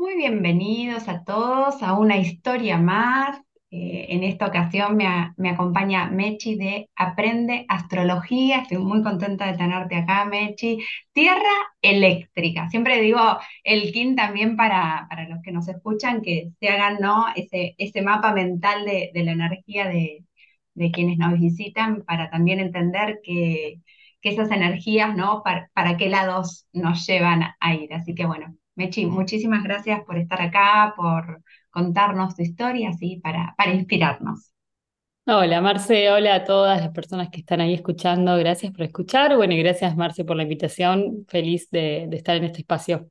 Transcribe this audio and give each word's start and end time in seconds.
Muy 0.00 0.16
bienvenidos 0.16 1.08
a 1.08 1.24
todos 1.24 1.82
a 1.82 1.92
una 1.92 2.16
historia 2.16 2.78
más. 2.78 3.38
Eh, 3.70 4.06
en 4.08 4.24
esta 4.24 4.46
ocasión 4.46 4.96
me, 4.96 5.50
acompaña 5.50 6.08
Mechi 6.08 6.54
de 6.56 6.88
Aprende 6.96 7.66
Astrología. 7.68 8.60
Estoy 8.60 8.78
muy 8.78 9.02
contenta 9.02 9.46
de 9.46 9.58
tenerte 9.58 9.96
acá, 9.96 10.24
Mechi. 10.24 10.78
Tierra 11.12 11.52
eléctrica. 11.82 12.70
Siempre 12.70 13.02
digo 13.02 13.20
el 13.62 13.92
kin 13.92 14.16
también 14.16 14.56
para, 14.56 15.06
para 15.10 15.28
los 15.28 15.42
que 15.42 15.52
nos 15.52 15.68
escuchan, 15.68 16.22
que 16.22 16.48
se 16.58 16.68
hagan, 16.70 16.96
¿no? 17.00 17.26
ese, 17.36 17.74
ese 17.76 18.00
mapa 18.00 18.32
mental 18.32 18.86
de, 18.86 19.10
de 19.12 19.22
la 19.22 19.32
energía 19.32 19.86
de, 19.86 20.24
de 20.72 20.90
quienes 20.92 21.18
nos 21.18 21.38
visitan 21.38 22.04
para 22.06 22.30
también 22.30 22.58
entender 22.60 23.20
que, 23.22 23.80
que 24.22 24.30
esas 24.30 24.50
energías, 24.50 25.14
¿no? 25.14 25.42
Para, 25.44 25.70
para 25.74 25.98
qué 25.98 26.08
lados 26.08 26.66
nos 26.72 27.06
llevan 27.06 27.42
a 27.60 27.74
ir. 27.74 27.92
Así 27.92 28.14
que 28.14 28.24
bueno. 28.24 28.59
Mechi, 28.76 29.06
muchísimas 29.06 29.62
gracias 29.62 30.02
por 30.04 30.16
estar 30.18 30.40
acá, 30.42 30.92
por 30.96 31.42
contarnos 31.70 32.34
tu 32.34 32.42
historia, 32.42 32.90
así, 32.90 33.20
para, 33.22 33.54
para 33.56 33.74
inspirarnos. 33.74 34.52
Hola 35.26 35.60
Marce, 35.62 36.10
hola 36.10 36.34
a 36.34 36.44
todas 36.44 36.80
las 36.80 36.90
personas 36.90 37.30
que 37.30 37.40
están 37.40 37.60
ahí 37.60 37.72
escuchando, 37.74 38.36
gracias 38.36 38.72
por 38.72 38.82
escuchar. 38.82 39.36
Bueno, 39.36 39.54
y 39.54 39.58
gracias 39.62 39.96
Marce 39.96 40.24
por 40.24 40.36
la 40.36 40.42
invitación, 40.42 41.24
feliz 41.28 41.70
de, 41.70 42.06
de 42.08 42.16
estar 42.16 42.36
en 42.36 42.44
este 42.44 42.60
espacio. 42.60 43.08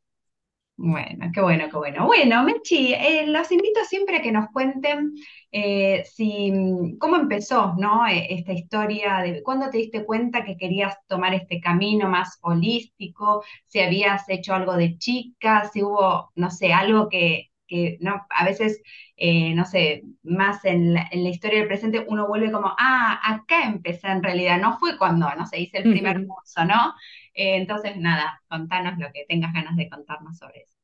Bueno, 0.81 1.29
qué 1.33 1.41
bueno, 1.41 1.65
qué 1.69 1.75
bueno. 1.77 2.05
Bueno, 2.05 2.41
Mechi, 2.45 2.93
eh, 2.93 3.25
los 3.27 3.51
invito 3.51 3.83
siempre 3.83 4.17
a 4.17 4.21
que 4.21 4.31
nos 4.31 4.47
cuenten 4.51 5.13
eh, 5.51 6.05
si, 6.05 6.53
cómo 6.99 7.17
empezó, 7.17 7.73
¿no? 7.77 8.07
Eh, 8.07 8.27
esta 8.29 8.53
historia 8.53 9.17
de 9.17 9.43
cuándo 9.43 9.69
te 9.69 9.77
diste 9.77 10.05
cuenta 10.05 10.45
que 10.45 10.55
querías 10.55 10.95
tomar 11.07 11.33
este 11.33 11.59
camino 11.59 12.07
más 12.07 12.37
holístico, 12.41 13.43
si 13.65 13.81
habías 13.81 14.29
hecho 14.29 14.53
algo 14.53 14.77
de 14.77 14.97
chica, 14.97 15.67
si 15.67 15.83
hubo, 15.83 16.31
no 16.35 16.49
sé, 16.49 16.71
algo 16.71 17.09
que, 17.09 17.51
que 17.67 17.97
no, 17.99 18.25
a 18.29 18.45
veces, 18.45 18.81
eh, 19.17 19.53
no 19.55 19.65
sé, 19.65 20.03
más 20.23 20.63
en 20.63 20.93
la, 20.93 21.09
en 21.11 21.23
la 21.25 21.29
historia 21.29 21.59
del 21.59 21.67
presente 21.67 22.05
uno 22.07 22.25
vuelve 22.27 22.51
como, 22.53 22.73
ah, 22.79 23.19
acá 23.33 23.63
empecé 23.65 24.07
en 24.07 24.23
realidad, 24.23 24.59
no 24.61 24.77
fue 24.79 24.97
cuando, 24.97 25.29
no 25.35 25.45
sé, 25.45 25.59
hice 25.59 25.79
el 25.79 25.89
primer 25.89 26.25
curso, 26.25 26.63
¿no? 26.63 26.93
Eh, 27.33 27.55
entonces, 27.57 27.97
nada, 27.97 28.41
contanos 28.47 28.97
lo 28.99 29.11
que 29.13 29.25
tengas 29.27 29.53
ganas 29.53 29.75
de 29.77 29.89
contarnos 29.89 30.37
sobre 30.37 30.61
eso. 30.63 30.75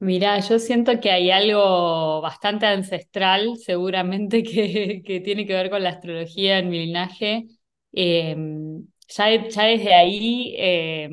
Mirá, 0.00 0.38
yo 0.40 0.58
siento 0.58 1.00
que 1.00 1.10
hay 1.10 1.30
algo 1.30 2.20
bastante 2.20 2.66
ancestral, 2.66 3.56
seguramente, 3.56 4.42
que, 4.42 5.02
que 5.04 5.20
tiene 5.20 5.46
que 5.46 5.54
ver 5.54 5.70
con 5.70 5.82
la 5.82 5.90
astrología 5.90 6.58
en 6.58 6.68
mi 6.68 6.84
linaje. 6.86 7.46
Eh, 7.92 8.36
ya, 9.08 9.48
ya 9.48 9.62
desde 9.64 9.94
ahí 9.94 10.54
eh, 10.58 11.08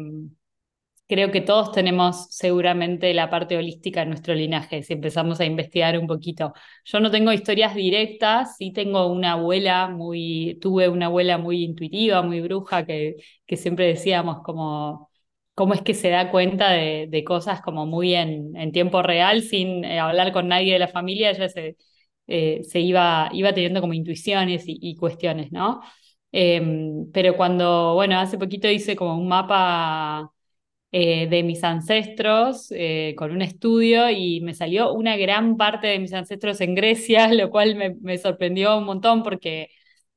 Creo 1.12 1.30
que 1.30 1.42
todos 1.42 1.74
tenemos 1.74 2.28
seguramente 2.30 3.14
la 3.14 3.30
parte 3.30 3.58
holística 3.58 4.02
en 4.02 4.10
nuestro 4.12 4.34
linaje, 4.34 4.82
si 4.82 4.94
empezamos 4.94 5.42
a 5.42 5.46
investigar 5.46 6.00
un 6.00 6.08
poquito. 6.08 6.54
Yo 6.86 7.02
no 7.02 7.12
tengo 7.12 7.34
historias 7.34 7.76
directas, 7.76 8.56
sí 8.56 8.72
tengo 8.72 9.08
una 9.08 9.34
abuela 9.34 9.90
muy, 9.90 10.58
tuve 10.62 10.88
una 10.88 11.08
abuela 11.08 11.38
muy 11.38 11.64
intuitiva, 11.66 12.22
muy 12.22 12.40
bruja, 12.40 12.86
que, 12.86 13.18
que 13.46 13.58
siempre 13.58 13.88
decíamos 13.88 14.38
como, 14.42 15.10
cómo 15.54 15.74
es 15.74 15.82
que 15.82 15.94
se 15.94 16.08
da 16.10 16.32
cuenta 16.32 16.72
de, 16.72 17.08
de 17.10 17.24
cosas 17.26 17.62
como 17.62 17.86
muy 17.86 18.16
en, 18.16 18.56
en 18.56 18.72
tiempo 18.72 19.02
real, 19.02 19.42
sin 19.42 19.84
eh, 19.84 20.00
hablar 20.00 20.32
con 20.32 20.48
nadie 20.48 20.72
de 20.74 20.80
la 20.80 20.88
familia, 20.88 21.32
ella 21.32 21.50
se, 21.50 21.76
eh, 22.28 22.62
se 22.64 22.80
iba, 22.80 23.30
iba 23.34 23.54
teniendo 23.54 23.82
como 23.82 23.94
intuiciones 23.94 24.64
y, 24.68 24.78
y 24.82 24.96
cuestiones, 24.96 25.52
¿no? 25.52 25.82
Em, 26.32 27.12
pero 27.12 27.36
cuando, 27.36 27.94
bueno, 27.96 28.18
hace 28.20 28.38
poquito 28.38 28.70
hice 28.70 28.96
como 28.96 29.18
un 29.18 29.28
mapa 29.28 30.32
eh, 30.92 31.28
de 31.30 31.44
mis 31.44 31.64
ancestros 31.64 32.68
eh, 32.72 33.14
con 33.18 33.32
un 33.32 33.42
estudio 33.42 34.10
y 34.10 34.42
me 34.42 34.54
salió 34.54 34.94
una 34.94 35.16
gran 35.18 35.58
parte 35.58 35.88
de 35.88 36.00
mis 36.00 36.14
ancestros 36.14 36.62
en 36.62 36.76
Grecia, 36.76 37.28
lo 37.34 37.50
cual 37.50 37.76
me, 37.76 37.96
me 38.02 38.18
sorprendió 38.18 38.78
un 38.78 38.86
montón 38.86 39.24
porque 39.24 39.70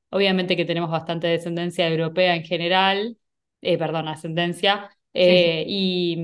obviamente 0.09 0.55
que 0.57 0.65
tenemos 0.65 0.91
bastante 0.91 1.27
descendencia 1.27 1.87
europea 1.89 2.35
en 2.35 2.43
general, 2.45 3.17
eh, 3.61 3.77
perdón, 3.77 4.07
ascendencia, 4.07 4.89
Sí, 5.25 5.37
sí. 5.37 5.55
y, 5.67 6.17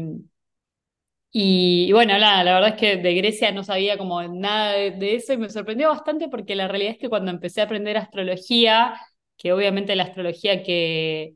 y, 1.31 1.85
y 1.89 1.91
bueno, 1.93 2.17
la, 2.17 2.43
la 2.43 2.53
verdad 2.55 2.69
es 2.71 2.75
que 2.79 2.97
de 2.97 3.13
Grecia 3.15 3.51
no 3.51 3.63
sabía 3.63 3.97
como 3.97 4.21
nada 4.23 4.73
de, 4.73 4.91
de 4.91 5.15
eso 5.15 5.33
y 5.33 5.37
me 5.37 5.49
sorprendió 5.49 5.89
bastante 5.89 6.27
porque 6.29 6.55
la 6.55 6.67
realidad 6.67 6.93
es 6.93 6.97
que 6.99 7.09
cuando 7.09 7.31
empecé 7.31 7.61
a 7.61 7.65
aprender 7.65 7.97
astrología, 7.97 8.99
que 9.37 9.53
obviamente 9.53 9.95
la 9.95 10.03
astrología 10.03 10.61
que 10.63 11.35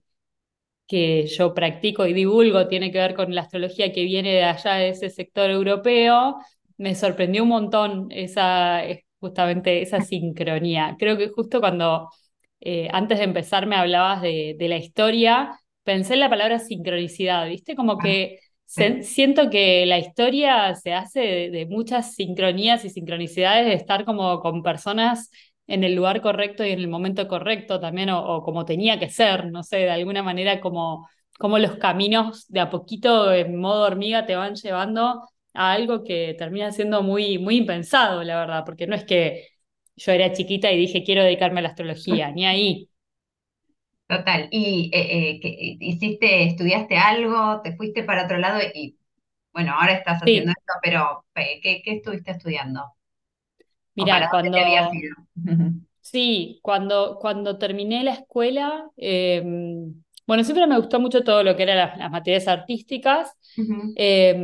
que 0.87 1.27
yo 1.27 1.53
practico 1.53 2.05
y 2.05 2.13
divulgo 2.13 2.67
tiene 2.67 2.91
que 2.91 2.99
ver 2.99 3.15
con 3.15 3.33
la 3.33 3.41
astrología 3.41 3.91
que 3.91 4.03
viene 4.03 4.31
de 4.33 4.43
allá 4.43 4.73
de 4.75 4.89
ese 4.89 5.09
sector 5.09 5.49
europeo, 5.49 6.37
me 6.77 6.95
sorprendió 6.95 7.43
un 7.43 7.49
montón 7.49 8.07
esa, 8.11 8.85
eh, 8.85 9.05
justamente 9.19 9.81
esa 9.81 10.01
sincronía. 10.01 10.95
Creo 10.99 11.17
que 11.17 11.29
justo 11.29 11.59
cuando 11.59 12.09
eh, 12.59 12.87
antes 12.91 13.17
de 13.19 13.25
empezar 13.25 13.67
me 13.67 13.75
hablabas 13.75 14.21
de, 14.21 14.55
de 14.57 14.67
la 14.69 14.77
historia, 14.77 15.59
pensé 15.83 16.13
en 16.15 16.19
la 16.21 16.29
palabra 16.29 16.59
sincronicidad, 16.59 17.47
¿viste? 17.47 17.75
Como 17.75 17.99
Ah, 17.99 17.99
que 17.99 18.39
se- 18.65 19.03
siento 19.03 19.49
que 19.49 19.85
la 19.85 19.99
historia 19.99 20.73
se 20.75 20.93
hace 20.93 21.19
de, 21.21 21.49
de 21.51 21.65
muchas 21.67 22.15
sincronías 22.15 22.83
y 22.85 22.89
sincronicidades, 22.89 23.65
de 23.67 23.73
estar 23.73 24.05
como 24.05 24.39
con 24.39 24.63
personas 24.63 25.29
en 25.67 25.83
el 25.83 25.95
lugar 25.95 26.21
correcto 26.21 26.63
y 26.65 26.71
en 26.71 26.79
el 26.79 26.87
momento 26.87 27.27
correcto 27.27 27.79
también, 27.79 28.09
o, 28.09 28.19
o 28.37 28.43
como 28.43 28.65
tenía 28.65 28.99
que 28.99 29.09
ser, 29.09 29.51
no 29.51 29.63
sé, 29.63 29.77
de 29.77 29.91
alguna 29.91 30.23
manera 30.23 30.61
como, 30.61 31.09
como 31.39 31.57
los 31.59 31.77
caminos 31.77 32.45
de 32.49 32.59
a 32.61 32.69
poquito 32.69 33.33
en 33.33 33.57
modo 33.59 33.83
hormiga 33.85 34.25
te 34.25 34.35
van 34.35 34.55
llevando 34.55 35.23
a 35.53 35.71
algo 35.73 36.03
que 36.03 36.35
termina 36.37 36.71
siendo 36.71 37.01
muy, 37.03 37.37
muy 37.39 37.57
impensado, 37.57 38.23
la 38.23 38.37
verdad, 38.39 38.63
porque 38.65 38.87
no 38.87 38.95
es 38.95 39.05
que 39.05 39.47
yo 39.95 40.11
era 40.11 40.33
chiquita 40.33 40.71
y 40.71 40.77
dije 40.77 41.03
quiero 41.03 41.23
dedicarme 41.23 41.59
a 41.59 41.63
la 41.63 41.69
astrología, 41.69 42.31
ni 42.31 42.45
ahí. 42.45 42.89
Total. 44.07 44.47
¿Y 44.51 44.91
eh, 44.93 45.31
eh, 45.37 45.39
qué- 45.41 45.77
hiciste, 45.79 46.43
estudiaste 46.47 46.97
algo, 46.97 47.61
te 47.63 47.75
fuiste 47.75 48.03
para 48.03 48.25
otro 48.25 48.37
lado 48.37 48.59
y 48.73 48.99
bueno, 49.53 49.73
ahora 49.73 49.93
estás 49.93 50.21
haciendo 50.23 50.51
Sí, 50.51 50.57
esto, 50.57 50.73
pero 50.83 51.25
eh, 51.35 51.61
¿qué, 51.63 51.81
qué 51.83 51.93
estuviste 51.97 52.31
estudiando? 52.33 52.94
¿O 53.97 54.07
para 54.07 54.27
mira, 54.27 54.29
cuando, 54.29 54.57
sí, 56.01 56.59
cuando, 56.61 57.17
cuando 57.19 57.57
terminé 57.57 58.03
la 58.03 58.13
escuela, 58.13 58.89
eh, 58.97 59.41
bueno, 60.27 60.43
siempre 60.43 60.67
me 60.67 60.77
gustó 60.77 60.99
mucho 60.99 61.23
todo 61.23 61.43
lo 61.43 61.55
que 61.55 61.63
eran 61.63 61.77
las, 61.77 61.97
las 61.97 62.11
materias 62.11 62.47
artísticas. 62.47 63.31
Eh, 63.95 64.35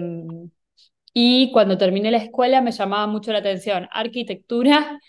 Y 1.14 1.52
cuando 1.52 1.78
terminé 1.78 2.12
la 2.12 2.18
escuela 2.20 2.62
me 2.62 2.72
llamaba 2.72 3.08
mucho 3.08 3.32
la 3.34 3.40
atención 3.40 3.88
arquitectura 3.92 5.00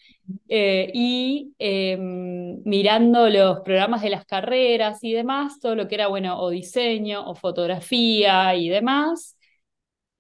eh, 0.48 0.90
y 0.94 1.54
eh, 1.58 1.96
mirando 1.98 3.28
los 3.30 3.60
programas 3.60 4.02
de 4.02 4.10
las 4.10 4.24
carreras 4.26 5.04
y 5.04 5.12
demás, 5.12 5.60
todo 5.60 5.76
lo 5.76 5.88
que 5.88 5.96
era, 5.96 6.08
bueno, 6.08 6.40
o 6.40 6.50
diseño 6.50 7.26
o 7.28 7.34
fotografía 7.36 8.54
y 8.56 8.68
demás. 8.68 9.38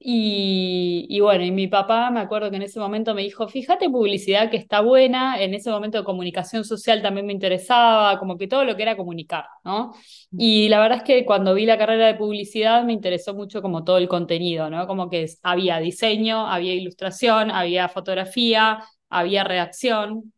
Y, 0.04 1.06
y 1.08 1.20
bueno, 1.20 1.44
y 1.44 1.52
mi 1.52 1.68
papá 1.68 2.10
me 2.10 2.18
acuerdo 2.18 2.50
que 2.50 2.56
en 2.56 2.62
ese 2.62 2.80
momento 2.80 3.14
me 3.14 3.22
dijo, 3.22 3.46
fíjate 3.46 3.88
publicidad 3.88 4.50
que 4.50 4.56
está 4.56 4.80
buena, 4.80 5.40
en 5.40 5.54
ese 5.54 5.70
momento 5.70 5.98
de 5.98 6.02
comunicación 6.04 6.64
social 6.64 7.00
también 7.02 7.24
me 7.26 7.32
interesaba, 7.32 8.18
como 8.18 8.36
que 8.36 8.48
todo 8.48 8.64
lo 8.64 8.74
que 8.74 8.82
era 8.82 8.96
comunicar, 8.96 9.44
¿no? 9.64 9.92
Y 10.36 10.68
la 10.68 10.80
verdad 10.80 10.98
es 10.98 11.04
que 11.04 11.24
cuando 11.24 11.54
vi 11.54 11.66
la 11.66 11.78
carrera 11.78 12.06
de 12.08 12.16
publicidad 12.16 12.82
me 12.84 12.92
interesó 12.92 13.32
mucho 13.34 13.62
como 13.62 13.84
todo 13.84 13.98
el 13.98 14.08
contenido, 14.08 14.68
¿no? 14.70 14.88
Como 14.88 15.08
que 15.08 15.26
había 15.44 15.78
diseño, 15.78 16.48
había 16.48 16.74
ilustración, 16.74 17.52
había 17.52 17.88
fotografía, 17.88 18.82
había 19.08 19.44
redacción. 19.44 20.32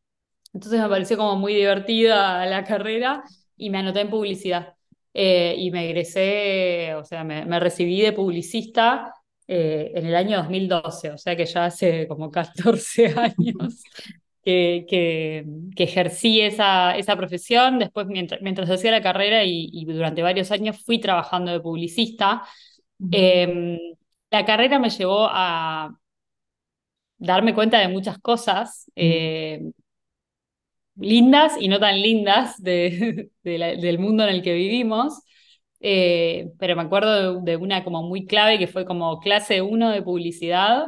Entonces 0.52 0.81
me 0.81 0.88
pareció 0.88 1.16
como 1.16 1.36
muy 1.36 1.54
divertida 1.54 2.44
la 2.46 2.64
carrera 2.64 3.25
y 3.56 3.70
me 3.70 3.78
anoté 3.78 4.00
en 4.02 4.10
publicidad. 4.10 4.75
Eh, 5.14 5.54
y 5.58 5.70
me 5.70 5.86
egresé, 5.86 6.94
o 6.96 7.04
sea, 7.04 7.25
me, 7.25 7.44
me 7.46 7.60
recibí 7.60 8.00
de 8.02 8.12
publicista 8.12 9.14
eh, 9.49 9.93
en 9.94 10.06
el 10.06 10.14
año 10.17 10.37
2012, 10.38 11.11
o 11.11 11.19
sea 11.19 11.37
que 11.37 11.46
ya 11.46 11.67
hace 11.67 12.06
como 12.08 12.31
14 12.31 13.06
años 13.19 13.82
que, 14.43 14.87
que, 14.88 15.44
que 15.76 15.85
ejercí 15.85 16.41
esa, 16.41 16.96
esa 16.96 17.17
profesión. 17.17 17.79
Después, 17.79 18.06
mientras, 18.06 18.41
mientras 18.43 18.70
hacía 18.70 18.91
la 18.91 19.02
carrera 19.02 19.44
y, 19.44 19.69
y 19.73 19.85
durante 19.87 20.23
varios 20.23 20.50
años 20.50 20.82
fui 20.85 21.00
trabajando 21.00 21.52
de 21.52 21.61
publicista. 21.61 22.43
Eh, 23.11 23.79
la 24.31 24.44
carrera 24.44 24.79
me 24.79 24.91
llevó 24.91 25.29
a 25.31 25.97
darme 27.19 27.55
cuenta 27.55 27.79
de 27.79 27.88
muchas 27.88 28.19
cosas. 28.19 28.90
eh, 28.97 29.70
lindas 30.97 31.55
y 31.61 31.69
no 31.69 31.79
tan 31.81 32.00
lindas 32.00 32.62
de, 32.62 33.31
de 33.43 33.58
la- 33.58 33.75
del 33.76 33.99
mundo 33.99 34.25
en 34.25 34.31
el 34.31 34.43
que 34.43 34.55
vivimos. 34.55 35.23
Eh, 35.86 36.50
pero 36.58 36.76
me 36.76 36.82
acuerdo 36.82 37.42
de, 37.42 37.52
de 37.52 37.56
una 37.58 37.84
como 37.84 38.02
muy 38.02 38.25
clave 38.26 38.58
que 38.58 38.66
fue 38.66 38.86
como 38.86 39.20
clase 39.20 39.60
uno 39.60 39.90
de 39.90 40.00
publicidad. 40.00 40.86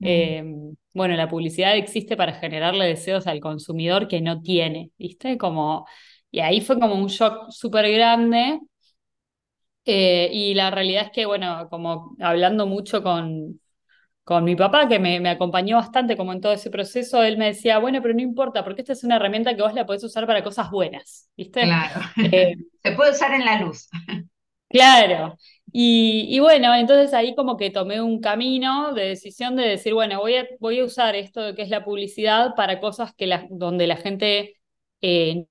mm. 0.00 0.06
Eh, 0.06 0.44
bueno, 0.92 1.16
la 1.16 1.30
publicidad 1.30 1.76
existe 1.76 2.14
para 2.14 2.34
generarle 2.34 2.84
deseos 2.86 3.26
al 3.26 3.40
consumidor 3.40 4.06
que 4.06 4.20
no 4.20 4.42
tiene, 4.42 4.90
¿viste? 4.98 5.38
Como, 5.38 5.86
y 6.30 6.40
ahí 6.40 6.60
fue 6.60 6.78
como 6.78 6.94
un 6.94 7.06
shock 7.06 7.50
súper 7.50 7.90
grande. 7.90 8.60
Eh, 9.86 10.28
y 10.32 10.52
la 10.54 10.70
realidad 10.70 11.04
es 11.06 11.10
que, 11.10 11.24
bueno, 11.24 11.66
como 11.70 12.14
hablando 12.20 12.66
mucho 12.66 13.02
con, 13.02 13.60
con 14.24 14.44
mi 14.44 14.56
papá, 14.56 14.88
que 14.88 14.98
me, 14.98 15.20
me, 15.20 15.30
acompañó 15.30 15.76
bastante 15.76 16.16
como 16.16 16.32
en 16.32 16.40
todo 16.40 16.52
ese 16.52 16.70
proceso, 16.70 17.22
él 17.22 17.36
me 17.38 17.46
decía, 17.46 17.78
bueno, 17.78 18.00
pero 18.00 18.14
no 18.14 18.20
importa, 18.20 18.64
porque 18.64 18.82
esta 18.82 18.94
es 18.94 19.04
una 19.04 19.16
herramienta 19.16 19.54
que 19.54 19.62
vos 19.62 19.74
la 19.74 19.86
podés 19.86 20.04
usar 20.04 20.26
para 20.26 20.44
cosas 20.44 20.70
buenas, 20.70 21.30
¿viste? 21.36 21.62
Claro. 21.62 22.00
Eh, 22.18 22.56
Se 22.82 22.92
puede 22.92 23.12
usar 23.12 23.32
en 23.32 23.44
la 23.44 23.60
luz. 23.60 23.88
Claro. 24.74 25.36
Y, 25.72 26.26
y, 26.30 26.40
bueno, 26.40 26.74
entonces 26.74 27.14
ahí 27.14 27.34
como 27.34 27.56
que 27.56 27.70
tomé 27.70 28.00
un 28.00 28.20
camino 28.20 28.92
de 28.92 29.06
decisión 29.08 29.56
de 29.56 29.64
decir, 29.64 29.94
bueno, 29.94 30.20
voy 30.20 30.36
a, 30.36 30.46
voy 30.60 30.80
a 30.80 30.84
usar 30.84 31.14
esto 31.16 31.40
de 31.42 31.54
que 31.54 31.62
es 31.62 31.70
la 31.70 31.84
publicidad 31.84 32.54
para 32.54 32.80
cosas 32.80 33.14
que 33.14 33.26
la, 33.26 33.46
donde 33.50 33.86
la 33.86 33.96
gente 33.96 34.54
eh, 35.00 35.46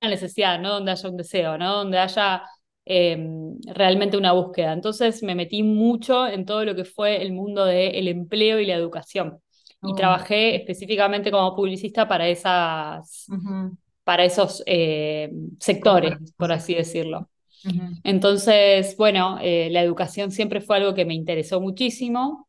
necesidad, 0.00 0.60
no 0.60 0.74
donde 0.74 0.92
haya 0.92 1.08
un 1.08 1.16
deseo, 1.16 1.58
¿no? 1.58 1.76
Donde 1.76 1.98
haya 1.98 2.44
Em, 2.88 3.58
realmente 3.66 4.16
una 4.16 4.30
búsqueda. 4.30 4.72
Entonces 4.72 5.20
me 5.24 5.34
metí 5.34 5.64
mucho 5.64 6.28
en 6.28 6.46
todo 6.46 6.64
lo 6.64 6.76
que 6.76 6.84
fue 6.84 7.20
el 7.20 7.32
mundo 7.32 7.64
del 7.64 8.06
empleo 8.06 8.60
y 8.60 8.66
la 8.66 8.74
educación. 8.74 9.40
Y 9.82 9.90
oh. 9.90 9.94
trabajé 9.96 10.54
específicamente 10.54 11.32
como 11.32 11.56
publicista 11.56 12.06
para, 12.06 12.28
esas, 12.28 13.26
para 14.04 14.24
esos 14.24 14.62
eh, 14.66 15.32
sectores, 15.58 16.16
por 16.36 16.52
así 16.52 16.76
decirlo. 16.76 17.28
Entonces, 18.02 18.96
bueno, 18.96 19.38
eh, 19.42 19.68
la 19.70 19.82
educación 19.82 20.30
siempre 20.30 20.60
fue 20.60 20.76
algo 20.76 20.94
que 20.94 21.04
me 21.04 21.14
interesó 21.14 21.60
muchísimo 21.60 22.48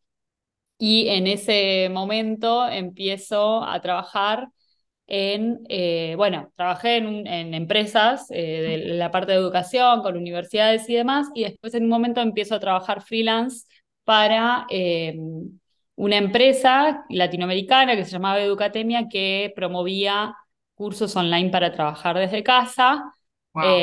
y 0.78 1.08
en 1.10 1.28
ese 1.28 1.90
momento 1.92 2.68
empiezo 2.70 3.64
a 3.64 3.82
trabajar 3.82 4.50
en, 5.08 5.62
eh, 5.70 6.16
bueno, 6.18 6.52
trabajé 6.56 6.98
en, 6.98 7.28
en 7.28 7.54
empresas 7.54 8.28
eh, 8.32 8.84
de 8.88 8.96
la 8.96 9.12
parte 9.12 9.32
de 9.32 9.38
educación, 9.40 10.02
con 10.02 10.18
universidades 10.18 10.90
y 10.90 10.96
demás, 10.96 11.30
y 11.34 11.44
después 11.46 11.74
en 11.76 11.84
un 11.84 11.90
momento 11.90 12.22
empiezo 12.22 12.56
a 12.56 12.60
trabajar 12.60 13.02
freelance 13.02 13.66
para 14.04 14.68
eh, 14.70 15.18
una 15.96 16.18
empresa 16.18 17.06
latinoamericana 17.10 17.96
que 17.96 18.06
se 18.06 18.12
llamaba 18.12 18.42
Educatemia, 18.42 19.08
que 19.10 19.52
promovía 19.56 20.36
cursos 20.76 21.16
online 21.16 21.50
para 21.50 21.72
trabajar 21.72 22.18
desde 22.18 22.44
casa, 22.44 23.14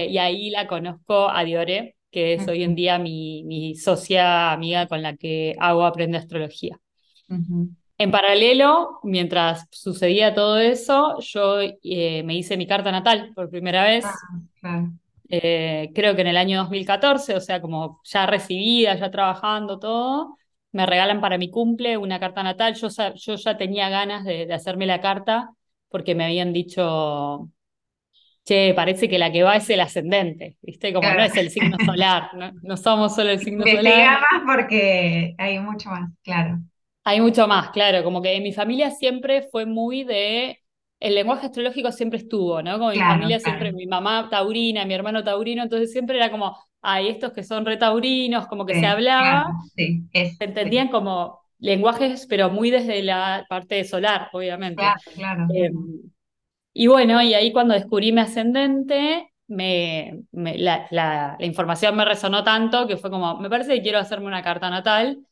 y 0.09 0.19
ahí 0.19 0.51
la 0.51 0.67
conozco 0.67 1.29
a 1.29 1.45
Diore, 1.45 1.97
que 2.11 2.35
es 2.35 2.47
hoy 2.47 2.63
en 2.63 2.75
día 2.75 2.99
mi, 2.99 3.43
mi 3.45 3.75
socia 3.75 4.53
amiga 4.53 4.87
con 4.87 5.03
la 5.03 5.17
que 5.17 5.57
hago 5.59 5.85
Aprende 5.85 6.19
Astrología. 6.19 6.79
En 7.97 8.11
paralelo, 8.11 8.99
mientras 9.03 9.67
sucedía 9.71 10.35
todo 10.35 10.59
eso, 10.59 11.19
yo 11.21 11.61
eh, 11.61 12.23
me 12.25 12.35
hice 12.35 12.57
mi 12.57 12.67
carta 12.67 12.91
natal 12.91 13.33
por 13.35 13.51
primera 13.51 13.85
vez. 13.85 14.05
Ah, 14.63 14.89
eh, 15.29 15.91
creo 15.95 16.15
que 16.15 16.23
en 16.23 16.27
el 16.27 16.37
año 16.37 16.59
2014, 16.59 17.35
o 17.35 17.41
sea, 17.41 17.61
como 17.61 18.01
ya 18.05 18.27
recibida, 18.27 18.97
ya 18.97 19.11
trabajando 19.11 19.79
todo, 19.79 20.39
me 20.73 20.87
regalan 20.87 21.21
para 21.21 21.39
mi 21.39 21.51
cumple 21.51 21.97
una 21.97 22.19
carta 22.19 22.43
natal. 22.43 22.75
Yo, 22.75 22.89
yo 23.15 23.35
ya 23.37 23.57
tenía 23.57 23.89
ganas 23.89 24.25
de, 24.25 24.53
hacerme 24.53 24.87
la 24.87 25.01
carta 25.01 25.51
porque 25.89 26.15
me 26.17 26.25
habían 26.25 26.53
dicho, 26.53 27.49
che, 28.45 28.75
parece 28.75 29.09
que 29.09 29.19
la 29.19 29.33
que 29.33 29.43
va 29.43 29.57
es 29.57 29.69
el 29.71 29.81
ascendente, 29.81 30.57
¿viste? 30.63 30.93
Como 30.93 31.09
no 31.09 31.23
es 31.23 31.37
el 31.37 31.51
signo 31.51 31.77
solar, 31.85 32.31
no, 32.63 32.77
somos 32.77 33.15
solo 33.15 33.31
el 33.31 33.41
signo 33.41 33.65
solar. 33.67 34.21
más 34.21 34.43
porque 34.57 35.35
hay 35.39 35.59
mucho 35.59 35.91
más, 35.91 36.11
claro. 36.23 36.59
Hay 37.05 37.21
mucho 37.21 37.47
más, 37.47 37.71
claro, 37.71 38.03
como 38.03 38.23
que 38.23 38.35
en 38.35 38.43
mi 38.43 38.53
familia 38.53 38.91
siempre 38.91 39.43
fue 39.51 39.67
muy 39.67 40.05
de, 40.05 40.59
el 41.01 41.15
lenguaje 41.15 41.47
astrológico 41.47 41.93
siempre 41.93 42.19
estuvo, 42.19 42.63
¿no? 42.63 42.79
Como 42.79 42.91
mi 42.91 42.99
familia 42.99 43.41
siempre, 43.41 43.73
mi 43.73 43.87
mamá 43.87 44.29
taurina, 44.31 44.85
mi 44.85 44.95
hermano 44.95 45.23
taurino, 45.23 45.63
entonces 45.63 45.93
siempre 45.93 46.17
era 46.17 46.31
como, 46.31 46.57
hay 46.81 47.09
estos 47.09 47.33
que 47.33 47.43
son 47.43 47.67
retaurinos, 47.67 48.47
como 48.47 48.65
que 48.65 48.75
se 48.75 48.87
hablaba, 48.87 49.47
se 49.75 50.45
entendían 50.45 50.89
como 50.89 51.41
lenguajes, 51.59 52.27
pero 52.27 52.51
muy 52.51 52.71
desde 52.71 53.03
la 53.03 53.47
parte 53.49 53.85
solar, 53.85 54.29
obviamente. 54.33 54.77
Claro, 54.77 55.01
claro. 55.15 55.47
Em, 55.53 55.75
y 56.75 56.89
bueno, 56.89 57.23
y 57.23 57.35
ahí 57.35 57.53
cuando 57.53 57.75
descubrí 57.75 58.13
mi 58.13 58.21
ascendente, 58.21 59.33
me, 59.47 60.25
la, 60.33 60.87
la, 60.91 61.37
información 61.41 61.97
me 61.97 62.05
resonó 62.05 62.43
tanto 62.43 62.87
que 62.87 62.97
fue 62.97 63.11
como, 63.11 63.39
me 63.39 63.49
parece 63.49 63.75
que 63.75 63.83
quiero 63.83 63.99
hacerme 63.99 64.27
una 64.27 64.43
carta 64.43 64.69
natal. 64.71 65.25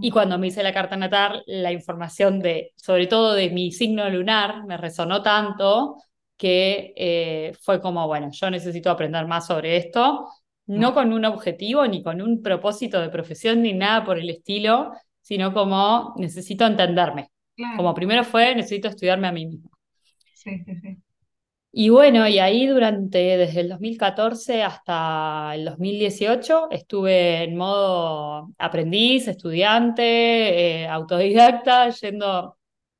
Y 0.00 0.10
cuando 0.10 0.38
me 0.38 0.46
hice 0.46 0.62
la 0.62 0.72
carta 0.72 0.96
natal, 0.96 1.42
la 1.46 1.72
información 1.72 2.40
de, 2.40 2.72
sobre 2.76 3.06
todo 3.06 3.34
de 3.34 3.50
mi 3.50 3.70
signo 3.70 4.08
lunar, 4.08 4.64
me 4.64 4.78
resonó 4.78 5.20
tanto 5.22 5.96
que 6.38 6.94
eh, 6.96 7.52
fue 7.60 7.78
como, 7.78 8.06
bueno, 8.06 8.30
yo 8.32 8.50
necesito 8.50 8.90
aprender 8.90 9.26
más 9.26 9.46
sobre 9.46 9.76
esto, 9.76 10.26
no 10.66 10.94
con 10.94 11.12
un 11.12 11.26
objetivo 11.26 11.86
ni 11.86 12.02
con 12.02 12.22
un 12.22 12.40
propósito 12.42 12.98
de 13.02 13.10
profesión 13.10 13.60
ni 13.60 13.74
nada 13.74 14.04
por 14.04 14.18
el 14.18 14.30
estilo, 14.30 14.92
sino 15.20 15.52
como 15.52 16.14
necesito 16.16 16.64
entenderme. 16.64 17.30
Como 17.76 17.92
primero 17.92 18.24
fue, 18.24 18.54
necesito 18.54 18.88
estudiarme 18.88 19.28
a 19.28 19.32
mí 19.32 19.46
misma. 19.46 19.77
Sí, 20.38 20.62
sí, 20.64 20.76
sí. 20.80 21.02
Y 21.72 21.90
bueno, 21.90 22.26
y 22.26 22.38
ahí 22.38 22.66
durante, 22.66 23.18
desde 23.36 23.60
el 23.60 23.68
2014 23.68 24.62
hasta 24.62 25.54
el 25.54 25.66
2018, 25.66 26.68
estuve 26.70 27.44
en 27.44 27.56
modo 27.56 28.50
aprendiz, 28.58 29.28
estudiante, 29.28 30.82
eh, 30.82 30.88
autodidacta, 30.88 31.90
yendo 31.90 32.56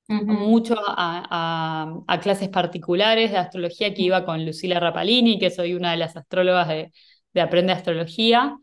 mucho 0.09 0.77
a, 0.87 2.19
clases 2.23 2.49
particulares 2.51 3.31
de 3.31 3.39
astrología 3.39 3.95
que 3.95 4.03
iba 4.03 4.25
con 4.25 4.45
Lucila 4.45 4.81
Rapalini, 4.81 5.39
que 5.39 5.51
soy 5.51 5.75
una 5.75 5.93
de 5.93 5.99
las 5.99 6.17
astrólogas 6.17 6.69
de, 6.69 6.93
Aprende 7.41 7.73
Astrología. 7.73 8.57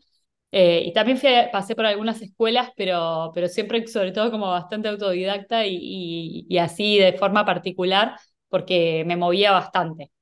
Eh, 0.52 0.84
y 0.86 0.92
también 0.92 1.18
pasé 1.52 1.74
por 1.74 1.86
algunas 1.86 2.20
escuelas, 2.22 2.70
pero, 2.76 3.32
pero 3.34 3.48
siempre, 3.48 3.86
sobre 3.86 4.12
todo, 4.12 4.30
como 4.30 4.48
bastante 4.48 4.88
autodidacta 4.88 5.66
y 5.66 6.58
así 6.58 6.98
de 6.98 7.14
forma 7.14 7.44
particular 7.44 8.16
porque 8.48 9.04
me 9.06 9.16
movía 9.16 9.52
bastante, 9.52 10.12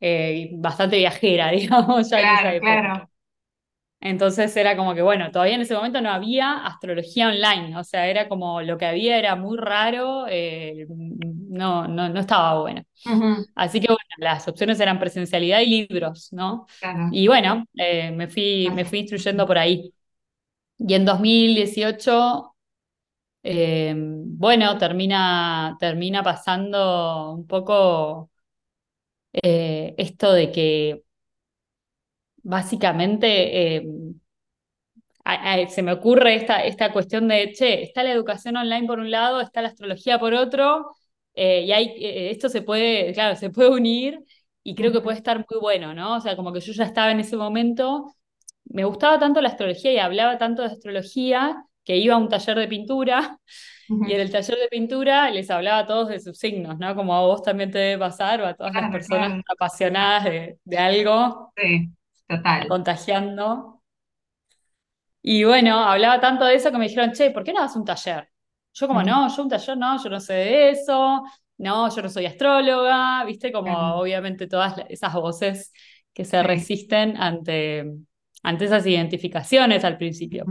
eh, 0.00 0.50
bastante 0.54 0.98
viajera, 0.98 1.50
digamos, 1.52 2.10
ya 2.10 2.20
claro, 2.20 2.60
Claro. 2.60 3.10
Entonces 4.00 4.56
era 4.56 4.76
como 4.76 4.94
que, 4.94 5.02
bueno, 5.02 5.30
todavía 5.32 5.56
en 5.56 5.62
ese 5.62 5.74
momento 5.74 6.00
no 6.00 6.10
había 6.10 6.64
astrología 6.64 7.28
online, 7.28 7.76
o 7.76 7.82
sea, 7.82 8.06
era 8.06 8.28
como 8.28 8.62
lo 8.62 8.78
que 8.78 8.86
había 8.86 9.18
era 9.18 9.34
muy 9.34 9.58
raro, 9.58 10.26
eh, 10.28 10.86
no, 10.88 11.88
no, 11.88 12.08
no, 12.08 12.20
estaba 12.20 12.60
bueno. 12.60 12.82
Así 13.56 13.80
que, 13.80 13.88
bueno, 13.88 14.00
las 14.18 14.46
opciones 14.46 14.78
eran 14.80 15.00
presencialidad 15.00 15.60
y 15.62 15.88
libros, 15.88 16.28
¿no? 16.32 16.66
Y 17.10 17.26
bueno, 17.26 17.64
eh, 17.76 18.12
me, 18.12 18.28
fui, 18.28 18.68
me 18.72 18.84
fui 18.84 19.00
instruyendo 19.00 19.46
por 19.46 19.58
ahí. 19.58 19.92
Y 20.78 20.94
en 20.94 21.04
2018 21.04 22.54
eh, 23.42 23.94
bueno, 23.96 24.76
termina, 24.78 25.76
termina 25.80 26.22
pasando 26.22 27.32
un 27.34 27.46
poco 27.46 28.30
eh, 29.32 29.94
esto 29.98 30.32
de 30.32 30.50
que 30.52 31.02
básicamente 32.42 33.76
eh, 33.76 33.82
se 35.68 35.82
me 35.82 35.92
ocurre 35.92 36.34
esta, 36.36 36.60
esta 36.64 36.92
cuestión 36.92 37.28
de, 37.28 37.52
che, 37.52 37.82
está 37.82 38.02
la 38.02 38.12
educación 38.12 38.56
online 38.56 38.86
por 38.86 38.98
un 38.98 39.10
lado, 39.10 39.40
está 39.40 39.60
la 39.62 39.68
astrología 39.68 40.18
por 40.18 40.34
otro, 40.34 40.90
y 41.34 41.70
hay, 41.72 41.94
esto 42.00 42.48
se 42.48 42.62
puede, 42.62 43.12
claro, 43.14 43.36
se 43.36 43.50
puede 43.50 43.70
unir 43.70 44.18
y 44.64 44.74
creo 44.74 44.90
que 44.92 45.00
puede 45.00 45.18
estar 45.18 45.38
muy 45.48 45.60
bueno, 45.60 45.94
¿no? 45.94 46.16
O 46.16 46.20
sea, 46.20 46.34
como 46.36 46.52
que 46.52 46.60
yo 46.60 46.72
ya 46.72 46.84
estaba 46.84 47.12
en 47.12 47.20
ese 47.20 47.36
momento, 47.36 48.12
me 48.64 48.84
gustaba 48.84 49.18
tanto 49.20 49.40
la 49.40 49.48
astrología 49.50 49.92
y 49.92 49.98
hablaba 49.98 50.38
tanto 50.38 50.62
de 50.62 50.68
astrología 50.68 51.64
que 51.88 51.96
iba 51.96 52.16
a 52.16 52.18
un 52.18 52.28
taller 52.28 52.58
de 52.58 52.68
pintura 52.68 53.38
y 53.88 54.12
en 54.12 54.20
el 54.20 54.30
taller 54.30 54.58
de 54.58 54.68
pintura 54.68 55.30
les 55.30 55.50
hablaba 55.50 55.78
a 55.78 55.86
todos 55.86 56.10
de 56.10 56.20
sus 56.20 56.36
signos, 56.36 56.78
¿no? 56.78 56.94
Como 56.94 57.14
a 57.14 57.22
vos 57.22 57.42
también 57.42 57.70
te 57.70 57.78
debe 57.78 57.98
pasar 57.98 58.42
o 58.42 58.46
a 58.46 58.52
todas 58.52 58.74
las 58.74 58.90
personas 58.92 59.42
apasionadas 59.48 60.24
de, 60.24 60.76
algo. 60.76 61.50
Sí, 61.56 61.88
total. 62.26 62.68
Contagiando. 62.68 63.82
Y 65.22 65.44
bueno, 65.44 65.78
hablaba 65.78 66.20
tanto 66.20 66.44
de 66.44 66.56
eso 66.56 66.70
que 66.70 66.76
me 66.76 66.88
dijeron, 66.88 67.12
che, 67.12 67.30
¿por 67.30 67.42
qué 67.42 67.54
no 67.54 67.62
haces 67.62 67.78
un 67.78 67.86
taller? 67.86 68.28
Yo 68.74 68.86
como, 68.86 69.02
no, 69.02 69.34
yo 69.34 69.42
un 69.42 69.48
taller 69.48 69.78
no, 69.78 70.04
yo 70.04 70.10
no 70.10 70.20
sé 70.20 70.34
de 70.34 70.70
eso, 70.72 71.22
no, 71.56 71.96
yo 71.96 72.02
no 72.02 72.08
soy 72.10 72.26
astróloga, 72.26 73.24
viste, 73.24 73.50
como 73.50 73.94
obviamente 73.94 74.46
todas 74.46 74.74
esas 74.90 75.14
voces 75.14 75.72
que 76.12 76.26
se 76.26 76.42
resisten 76.42 77.16
ante, 77.16 77.90
ante 78.42 78.66
esas 78.66 78.86
identificaciones 78.86 79.84
al 79.84 79.96
principio. 79.96 80.44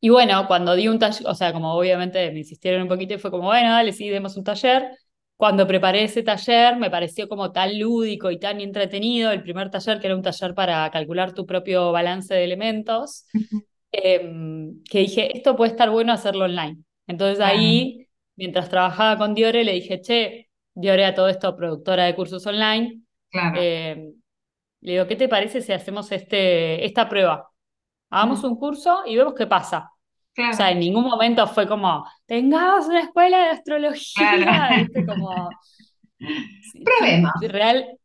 Y 0.00 0.08
bueno, 0.08 0.46
cuando 0.46 0.74
di 0.74 0.88
un 0.88 0.98
taller, 0.98 1.26
o 1.28 1.34
sea, 1.34 1.52
como 1.52 1.74
obviamente 1.74 2.30
me 2.32 2.38
insistieron 2.40 2.82
un 2.82 2.88
poquito 2.88 3.14
y 3.14 3.18
fue 3.18 3.30
como, 3.30 3.44
bueno, 3.44 3.70
dale, 3.70 3.92
sí, 3.92 4.08
demos 4.08 4.36
un 4.36 4.44
taller. 4.44 4.90
Cuando 5.36 5.66
preparé 5.66 6.04
ese 6.04 6.22
taller 6.22 6.76
me 6.76 6.90
pareció 6.90 7.28
como 7.28 7.52
tan 7.52 7.78
lúdico 7.78 8.30
y 8.30 8.38
tan 8.38 8.60
entretenido, 8.60 9.30
el 9.30 9.42
primer 9.42 9.70
taller 9.70 10.00
que 10.00 10.06
era 10.06 10.16
un 10.16 10.22
taller 10.22 10.54
para 10.54 10.90
calcular 10.90 11.32
tu 11.34 11.46
propio 11.46 11.92
balance 11.92 12.34
de 12.34 12.44
elementos, 12.44 13.26
em, 13.92 14.82
que 14.84 15.00
dije, 15.00 15.36
esto 15.36 15.56
puede 15.56 15.72
estar 15.72 15.90
bueno 15.90 16.12
hacerlo 16.12 16.44
online. 16.46 16.78
Entonces 17.06 17.40
ahí, 17.40 18.06
mientras 18.36 18.68
trabajaba 18.70 19.18
con 19.18 19.34
Diore, 19.34 19.64
le 19.64 19.72
dije, 19.72 20.00
che, 20.00 20.48
Diore 20.74 21.04
a 21.04 21.14
todo 21.14 21.28
esto, 21.28 21.56
productora 21.56 22.04
de 22.04 22.14
cursos 22.14 22.46
online, 22.46 23.02
em, 23.52 24.14
le 24.82 24.92
digo, 24.92 25.06
¿qué 25.06 25.16
te 25.16 25.28
parece 25.28 25.62
si 25.62 25.72
hacemos 25.72 26.12
este, 26.12 26.84
esta 26.84 27.08
prueba? 27.08 27.50
Hagamos 28.10 28.44
un 28.44 28.56
curso 28.56 29.02
y 29.06 29.16
vemos 29.16 29.34
qué 29.34 29.46
pasa. 29.46 29.89
O 30.52 30.52
sea, 30.52 30.70
claro, 30.70 30.72
en 30.72 30.80
ningún 30.80 31.04
momento 31.04 31.46
fue 31.46 31.68
como, 31.68 32.04
tengamos 32.26 32.86
una 32.88 33.02
escuela 33.02 33.38
de 33.38 33.50
claro. 34.14 34.46
astrología, 34.46 34.72
¿viste? 34.76 35.04
Como, 35.06 35.58
Probemos. 36.84 37.40
real, 37.40 37.98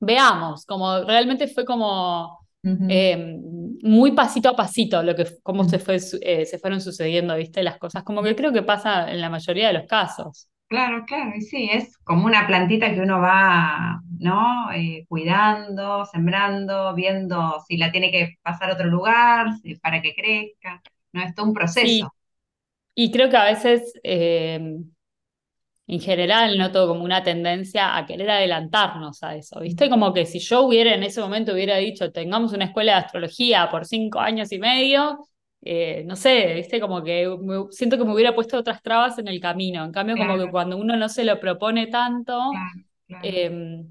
veamos, 0.00 0.64
como 0.66 1.02
realmente 1.04 1.48
fue 1.48 1.64
como 1.64 2.46
eh, 2.86 3.38
muy 3.82 4.12
pasito 4.12 4.48
a 4.50 4.56
pasito 4.56 5.02
lo 5.02 5.14
que, 5.14 5.26
cómo 5.42 5.64
se 5.64 5.78
fue, 5.78 5.98
eh, 6.22 6.46
se 6.46 6.58
fueron 6.58 6.80
sucediendo, 6.80 7.36
¿viste? 7.36 7.62
Las 7.62 7.78
cosas, 7.78 8.02
como 8.04 8.22
que 8.22 8.36
creo 8.36 8.52
que 8.52 8.62
pasa 8.62 9.10
en 9.12 9.20
la 9.20 9.30
mayoría 9.30 9.68
de 9.68 9.74
los 9.74 9.86
casos. 9.86 10.48
Claro, 10.68 11.04
claro, 11.06 11.32
y 11.34 11.40
sí, 11.40 11.70
es 11.72 11.96
como 12.04 12.26
una 12.26 12.46
plantita 12.46 12.92
que 12.92 13.00
uno 13.00 13.20
va, 13.22 14.00
¿no? 14.18 14.70
Eh, 14.72 15.06
cuidando, 15.08 16.04
sembrando, 16.04 16.94
viendo 16.94 17.58
si 17.66 17.78
la 17.78 17.90
tiene 17.90 18.10
que 18.10 18.34
pasar 18.42 18.70
a 18.70 18.74
otro 18.74 18.86
lugar, 18.86 19.46
si- 19.62 19.76
para 19.76 20.02
que 20.02 20.14
crezca, 20.14 20.82
¿no? 21.12 21.22
Es 21.22 21.34
todo 21.34 21.46
un 21.46 21.54
proceso. 21.54 22.12
Y 22.94 23.10
creo 23.12 23.30
que 23.30 23.36
a 23.36 23.44
veces... 23.46 23.92
eh, 24.04 24.60
en 25.86 26.00
general 26.00 26.58
noto 26.58 26.86
como 26.86 27.02
una 27.04 27.22
tendencia 27.22 27.96
a 27.96 28.04
querer 28.06 28.28
adelantarnos 28.30 29.22
a 29.22 29.34
eso, 29.36 29.60
¿viste? 29.60 29.88
Como 29.88 30.12
que 30.12 30.26
si 30.26 30.38
yo 30.38 30.62
hubiera 30.62 30.94
en 30.94 31.02
ese 31.02 31.20
momento 31.20 31.52
hubiera 31.52 31.76
dicho, 31.78 32.12
tengamos 32.12 32.52
una 32.52 32.66
escuela 32.66 32.92
de 32.92 32.98
astrología 32.98 33.70
por 33.70 33.86
cinco 33.86 34.20
años 34.20 34.52
y 34.52 34.58
medio, 34.58 35.26
eh, 35.62 36.04
no 36.06 36.14
sé, 36.16 36.52
¿viste? 36.54 36.78
Como 36.80 37.02
que 37.02 37.26
me- 37.40 37.64
siento 37.70 37.96
que 37.96 38.04
me 38.04 38.12
hubiera 38.12 38.34
puesto 38.34 38.58
otras 38.58 38.82
trabas 38.82 39.18
en 39.18 39.28
el 39.28 39.40
camino. 39.40 39.82
En 39.84 39.92
cambio, 39.92 40.18
como 40.18 40.36
que 40.36 40.50
cuando 40.50 40.76
uno 40.76 40.94
no 40.96 41.08
se 41.08 41.24
lo 41.24 41.40
propone 41.40 41.86
tanto, 41.86 42.34
claro, 42.50 42.82
claro, 43.06 43.24
eh, 43.32 43.86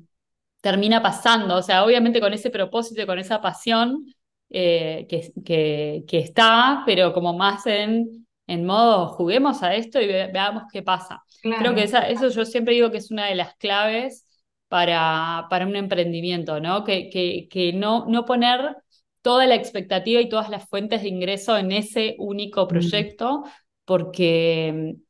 termina 0.61 1.01
pasando. 1.01 1.55
O 1.57 1.61
sea, 1.63 1.83
obviamente 1.85 2.19
con 2.19 2.33
ese 2.33 2.49
propósito 2.49 3.01
y 3.01 3.05
con 3.05 3.19
esa 3.19 3.41
pasión 3.41 4.05
eh, 4.49 5.05
que, 5.09 5.31
que, 5.43 6.03
que 6.07 6.19
está, 6.19 6.83
pero 6.85 7.13
como 7.13 7.33
más 7.37 7.65
en, 7.67 8.27
en 8.47 8.65
modo 8.65 9.07
juguemos 9.09 9.63
a 9.63 9.75
esto 9.75 10.01
y 10.01 10.07
ve- 10.07 10.29
veamos 10.33 10.63
qué 10.71 10.83
pasa. 10.83 11.23
Creo 11.55 11.73
que 11.75 11.83
esa, 11.83 12.07
eso 12.09 12.29
yo 12.29 12.45
siempre 12.45 12.73
digo 12.75 12.91
que 12.91 12.97
es 12.97 13.11
una 13.11 13.25
de 13.27 13.35
las 13.35 13.55
claves 13.55 14.25
para, 14.67 15.47
para 15.49 15.65
un 15.65 15.75
emprendimiento, 15.75 16.59
¿no? 16.59 16.83
Que, 16.83 17.09
que, 17.09 17.47
que 17.49 17.73
no, 17.73 18.05
no 18.07 18.25
poner 18.25 18.77
toda 19.21 19.45
la 19.47 19.55
expectativa 19.55 20.21
y 20.21 20.29
todas 20.29 20.49
las 20.49 20.67
fuentes 20.69 21.01
de 21.03 21.09
ingreso 21.09 21.57
en 21.57 21.71
ese 21.71 22.15
único 22.19 22.67
proyecto, 22.67 23.43
porque 23.85 24.95
mm, 24.97 25.01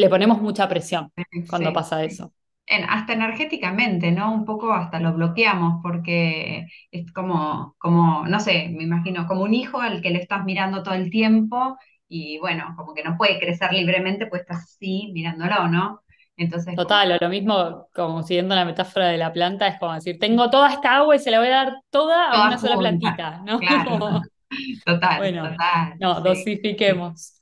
le 0.00 0.08
ponemos 0.08 0.40
mucha 0.40 0.68
presión 0.68 1.12
cuando 1.46 1.72
Sí, 1.72 1.74
pasa 1.74 2.04
eso. 2.04 2.32
En- 2.70 2.84
hasta 2.88 3.14
energéticamente, 3.14 4.12
¿no? 4.12 4.32
Un 4.32 4.44
poco 4.44 4.72
hasta 4.72 5.00
lo 5.00 5.12
bloqueamos 5.14 5.80
porque 5.82 6.66
es 6.92 7.12
como, 7.12 7.74
como, 7.78 8.26
no 8.28 8.40
sé, 8.40 8.68
me 8.76 8.84
imagino, 8.84 9.26
como 9.26 9.42
un 9.42 9.54
hijo 9.54 9.80
al 9.80 10.00
que 10.02 10.10
le 10.10 10.20
estás 10.20 10.44
mirando 10.44 10.82
todo 10.84 10.94
el 10.94 11.10
tiempo 11.10 11.76
y 12.08 12.38
bueno, 12.38 12.74
como 12.76 12.94
que 12.94 13.02
no 13.04 13.16
puede 13.18 13.38
crecer 13.40 13.72
libremente, 13.72 14.26
pues 14.28 14.42
estás 14.42 14.58
así 14.64 15.10
mirándolo, 15.14 15.68
¿no? 15.68 16.02
Entonces, 16.36 16.80
como, 16.80 16.96
Total, 16.98 17.12
o 17.12 17.18
lo 17.20 17.28
mismo, 17.28 17.88
como 17.94 18.22
siguiendo 18.22 18.54
la 18.54 18.64
metáfora 18.64 19.08
de 19.08 19.18
la 19.18 19.32
planta, 19.32 19.66
es 19.68 19.78
como 19.78 19.92
decir, 19.94 20.18
tengo 20.18 20.48
toda 20.50 20.72
esta 20.72 20.96
agua 20.96 21.16
y 21.16 21.18
se 21.18 21.30
la 21.30 21.38
voy 21.40 21.48
a 21.48 21.50
dar 21.50 21.82
toda 21.90 22.32
a 22.32 22.40
una 22.40 22.56
sola 22.58 22.78
plantita, 22.78 23.42
¿no? 23.44 23.60
claro, 23.60 24.22
total, 24.86 25.22
Bueno, 25.22 25.42
total, 25.42 25.98
no, 25.98 26.20
sí. 26.24 26.52
dosifiquemos. 26.86 27.39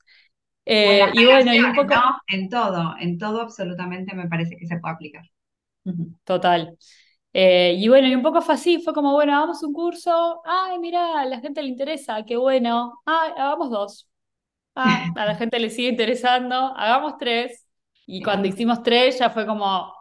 Eh, 0.71 1.01
y 1.13 1.25
bueno, 1.25 1.53
y 1.53 1.59
un 1.59 1.73
poco, 1.73 1.95
¿no? 1.95 2.17
En 2.27 2.47
todo, 2.47 2.95
en 2.99 3.17
todo 3.17 3.41
absolutamente 3.41 4.15
me 4.15 4.27
parece 4.27 4.55
que 4.55 4.67
se 4.67 4.77
puede 4.77 4.93
aplicar. 4.93 5.23
Total. 6.23 6.77
Eh, 7.33 7.75
y 7.77 7.87
bueno, 7.89 8.07
y 8.07 8.15
un 8.15 8.23
poco 8.23 8.41
fue 8.41 8.55
así, 8.55 8.81
fue 8.81 8.93
como, 8.93 9.13
bueno, 9.13 9.35
hagamos 9.35 9.63
un 9.63 9.73
curso, 9.73 10.41
ay, 10.45 10.79
mira, 10.79 11.21
a 11.21 11.25
la 11.25 11.39
gente 11.41 11.61
le 11.61 11.69
interesa, 11.69 12.23
qué 12.25 12.37
bueno, 12.37 13.01
ay, 13.05 13.31
hagamos 13.37 13.69
dos, 13.71 14.09
ah, 14.75 15.05
a 15.17 15.25
la 15.25 15.35
gente 15.35 15.59
le 15.59 15.69
sigue 15.71 15.89
interesando, 15.89 16.55
hagamos 16.77 17.17
tres. 17.19 17.67
Y 18.05 18.21
cuando 18.23 18.47
hicimos 18.47 18.83
tres 18.83 19.19
ya 19.19 19.29
fue 19.31 19.45
como, 19.47 19.93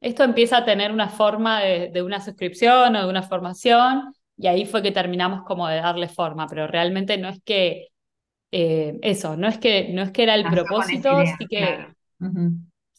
Esto 0.00 0.24
empieza 0.24 0.58
a 0.58 0.64
tener 0.64 0.92
una 0.92 1.08
forma 1.08 1.60
de, 1.62 1.90
de 1.90 2.02
una 2.02 2.20
suscripción 2.20 2.96
o 2.96 3.02
de 3.04 3.08
una 3.10 3.22
formación 3.22 4.14
y 4.36 4.46
ahí 4.48 4.66
fue 4.66 4.82
que 4.82 4.92
terminamos 4.92 5.42
como 5.44 5.68
de 5.68 5.76
darle 5.76 6.08
forma, 6.08 6.46
pero 6.48 6.66
realmente 6.66 7.18
no 7.18 7.28
es 7.28 7.42
que 7.44 7.88
eh, 8.56 8.98
eso, 9.02 9.36
no 9.36 9.48
es 9.48 9.58
que 9.58 9.88
no 9.92 10.02
es 10.02 10.10
que 10.12 10.22
era 10.24 10.34
el 10.34 10.48
propósito, 10.48 11.08
idea, 11.10 11.38
sí 11.38 11.46
que 11.48 11.78
claro. 11.78 11.94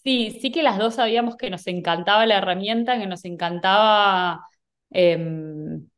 Sí, 0.03 0.37
sí 0.41 0.51
que 0.51 0.63
las 0.63 0.77
dos 0.77 0.95
sabíamos 0.95 1.35
que 1.35 1.49
nos 1.49 1.67
encantaba 1.67 2.25
la 2.25 2.37
herramienta, 2.37 2.97
que 2.97 3.07
nos 3.07 3.25
encantaba 3.25 4.47
em, 4.91 5.89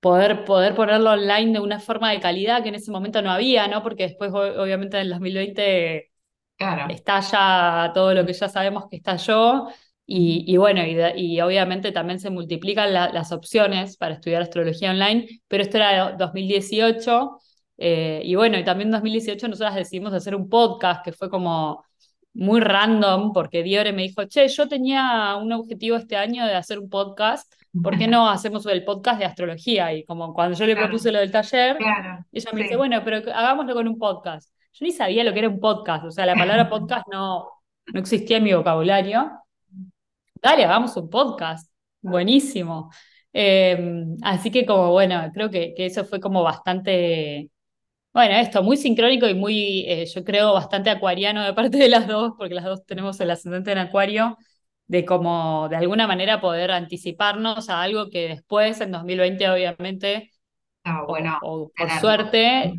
poder, 0.00 0.44
poder 0.44 0.74
ponerlo 0.74 1.12
online 1.12 1.52
de 1.54 1.60
una 1.60 1.80
forma 1.80 2.10
de 2.12 2.20
calidad 2.20 2.62
que 2.62 2.70
en 2.70 2.76
ese 2.76 2.90
momento 2.92 3.22
no 3.22 3.30
había, 3.32 3.68
¿no? 3.68 3.82
Porque 3.82 4.04
después 4.04 4.32
obviamente 4.34 4.98
en 4.98 5.04
el 5.04 5.10
2020 5.10 6.10
Claro. 6.56 6.88
estalla 6.88 7.92
todo 7.94 8.14
lo 8.14 8.26
que 8.26 8.32
ya 8.34 8.48
sabemos 8.48 8.86
que 8.90 8.96
estalló 8.96 9.68
y, 10.06 10.44
y 10.52 10.56
bueno, 10.58 10.82
y, 10.86 11.40
obviamente 11.40 11.92
también 11.92 12.20
se 12.20 12.30
multiplican 12.30 12.92
la- 12.94 13.10
las 13.12 13.32
opciones 13.32 13.96
para 13.96 14.14
estudiar 14.14 14.42
astrología 14.42 14.90
online, 14.90 15.28
pero 15.48 15.62
esto 15.62 15.78
era 15.78 16.12
2018 16.12 17.38
eh, 17.76 18.20
y 18.24 18.34
bueno, 18.34 18.58
y 18.58 18.64
también 18.64 18.88
en 18.88 18.92
2018 18.92 19.48
nosotras 19.48 19.74
decidimos 19.74 20.12
hacer 20.12 20.34
un 20.34 20.48
podcast 20.48 21.04
que 21.04 21.12
fue 21.12 21.28
como 21.28 21.84
muy 22.34 22.60
random 22.60 23.32
porque 23.32 23.62
Diore 23.62 23.92
me 23.92 24.02
dijo, 24.02 24.24
che, 24.24 24.48
yo 24.48 24.68
tenía 24.68 25.36
un 25.36 25.52
objetivo 25.52 25.96
este 25.96 26.16
año 26.16 26.46
de 26.46 26.54
hacer 26.54 26.78
un 26.78 26.90
podcast. 26.90 27.52
¿Por 27.82 27.96
qué 27.98 28.06
no 28.06 28.28
hacemos 28.30 28.66
el 28.66 28.84
podcast 28.84 29.18
de 29.18 29.24
astrología? 29.24 29.92
Y 29.92 30.04
como 30.04 30.34
cuando 30.34 30.56
yo 30.56 30.66
le 30.66 30.74
Claro, 30.74 30.88
propuse 30.88 31.12
lo 31.12 31.20
del 31.20 31.30
taller, 31.30 31.76
claro, 31.76 32.24
ella 32.32 32.50
me 32.52 32.62
dice, 32.62 32.76
bueno, 32.76 33.02
pero 33.04 33.18
hagámoslo 33.32 33.74
con 33.74 33.88
un 33.88 33.98
podcast. 33.98 34.52
Yo 34.72 34.84
ni 34.84 34.92
sabía 34.92 35.22
lo 35.22 35.32
que 35.32 35.38
era 35.40 35.48
un 35.48 35.60
podcast, 35.60 36.04
o 36.04 36.10
sea, 36.10 36.26
la 36.26 36.34
palabra 36.34 36.68
podcast 36.68 37.06
no, 37.10 37.48
no 37.92 38.00
existía 38.00 38.38
en 38.38 38.44
mi 38.44 38.52
vocabulario. 38.52 39.30
Dale, 40.42 40.64
hagamos 40.64 40.96
un 40.96 41.08
podcast. 41.08 41.70
Buenísimo. 42.02 42.90
Eh, 43.32 44.04
así 44.22 44.50
que 44.50 44.66
como, 44.66 44.90
bueno, 44.92 45.30
creo 45.32 45.50
que, 45.50 45.74
que 45.74 45.86
eso 45.86 46.04
fue 46.04 46.20
como 46.20 46.42
bastante, 46.42 47.50
bueno, 48.14 48.36
esto, 48.36 48.62
muy 48.62 48.76
sincrónico 48.76 49.28
y 49.28 49.34
muy, 49.34 49.84
eh, 49.88 50.06
yo 50.06 50.22
creo, 50.22 50.52
bastante 50.52 50.88
acuariano 50.88 51.42
de 51.42 51.52
parte 51.52 51.78
de 51.78 51.88
las 51.88 52.06
dos, 52.06 52.34
porque 52.38 52.54
las 52.54 52.64
dos 52.64 52.86
tenemos 52.86 53.18
el 53.20 53.30
ascendente 53.32 53.72
en 53.72 53.78
acuario, 53.78 54.38
de 54.86 55.04
como, 55.04 55.68
de 55.68 55.76
alguna 55.76 56.06
manera 56.06 56.40
poder 56.40 56.70
anticiparnos 56.70 57.68
a 57.68 57.82
algo 57.82 58.10
que 58.10 58.28
después, 58.28 58.80
en 58.80 58.92
2020, 58.92 59.50
obviamente, 59.50 60.30
o, 60.86 61.06
bueno 61.08 61.38
o 61.42 61.68
por 61.76 61.88
tenerlo. 61.88 62.00
suerte, 62.00 62.74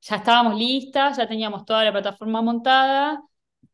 ya 0.00 0.16
estábamos 0.16 0.56
listas, 0.56 1.18
ya 1.18 1.28
teníamos 1.28 1.66
toda 1.66 1.84
la 1.84 1.92
plataforma 1.92 2.40
montada 2.40 3.20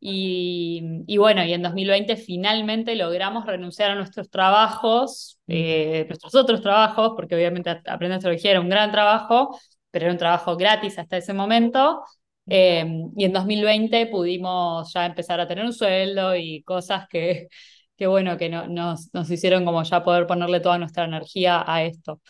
y, 0.00 1.04
y 1.07 1.16
bueno, 1.19 1.45
y 1.45 1.52
en 1.52 1.62
2020 1.62 2.16
finalmente 2.16 2.97
logramos 2.97 3.47
renunciar 3.47 3.92
a 3.92 3.95
nuestros 3.95 4.30
trabajos, 4.30 5.38
eh, 5.47 6.07
nuestros 6.09 6.35
otros 6.35 6.61
trabajos, 6.61 7.12
porque 7.14 7.37
obviamente 7.37 7.71
Aprender 7.71 8.16
Astrología 8.16 8.52
era 8.52 8.61
un 8.61 8.69
gran 8.69 8.90
trabajo, 8.90 9.57
pero 9.90 10.06
era 10.06 10.12
un 10.12 10.18
trabajo 10.18 10.56
gratis 10.56 10.99
hasta 10.99 11.16
ese 11.18 11.32
momento. 11.35 12.02
eh, 12.49 12.85
y 13.16 13.25
en 13.25 13.32
2020 13.32 14.06
pudimos 14.06 14.92
ya 14.92 15.06
empezar 15.06 15.40
a 15.40 15.47
tener 15.49 15.64
un 15.64 15.73
sueldo 15.73 16.35
y 16.37 16.62
cosas 16.64 17.06
que, 17.09 17.49
que 17.97 18.06
bueno, 18.06 18.37
que 18.37 18.49
no, 18.49 18.66
nos, 18.68 19.12
nos 19.14 19.30
hicieron 19.30 19.64
como 19.64 19.82
ya 19.85 20.02
poder 20.04 20.26
ponerle 20.26 20.61
toda 20.61 20.78
nuestra 20.78 21.04
energía 21.04 21.64
a 21.66 21.82
esto. 21.85 22.20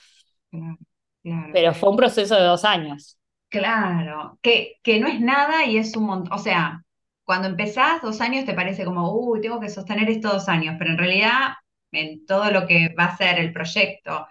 claro, 0.51 0.79
claro. 1.23 1.55
Pero 1.55 1.75
fue 1.75 1.91
un 1.91 1.97
proceso 1.97 2.35
de 2.37 2.43
dos 2.43 2.65
años. 2.65 3.17
Claro, 3.49 4.39
que, 4.43 4.77
que 4.83 5.01
no 5.01 5.09
es 5.09 5.21
nada 5.21 5.65
y 5.67 5.77
es 5.77 5.97
un 5.97 6.05
montón. 6.07 6.33
O 6.33 6.39
sea, 6.39 6.85
cuando 7.25 7.49
empezás 7.49 8.01
dos 8.01 8.21
años 8.21 8.45
te 8.45 8.55
parece 8.55 8.85
como, 8.85 9.13
uy, 9.13 9.41
tengo 9.41 9.59
que 9.61 9.69
sostener 9.69 10.09
esto 10.09 10.29
dos 10.33 10.49
años, 10.49 10.77
pero 10.79 10.93
en 10.93 10.99
realidad, 10.99 11.55
en 11.91 12.25
todo 12.27 12.51
lo 12.53 12.67
que 12.69 12.95
va 12.99 13.07
a 13.07 13.17
ser 13.17 13.41
el 13.41 13.53
proyecto 13.53 14.29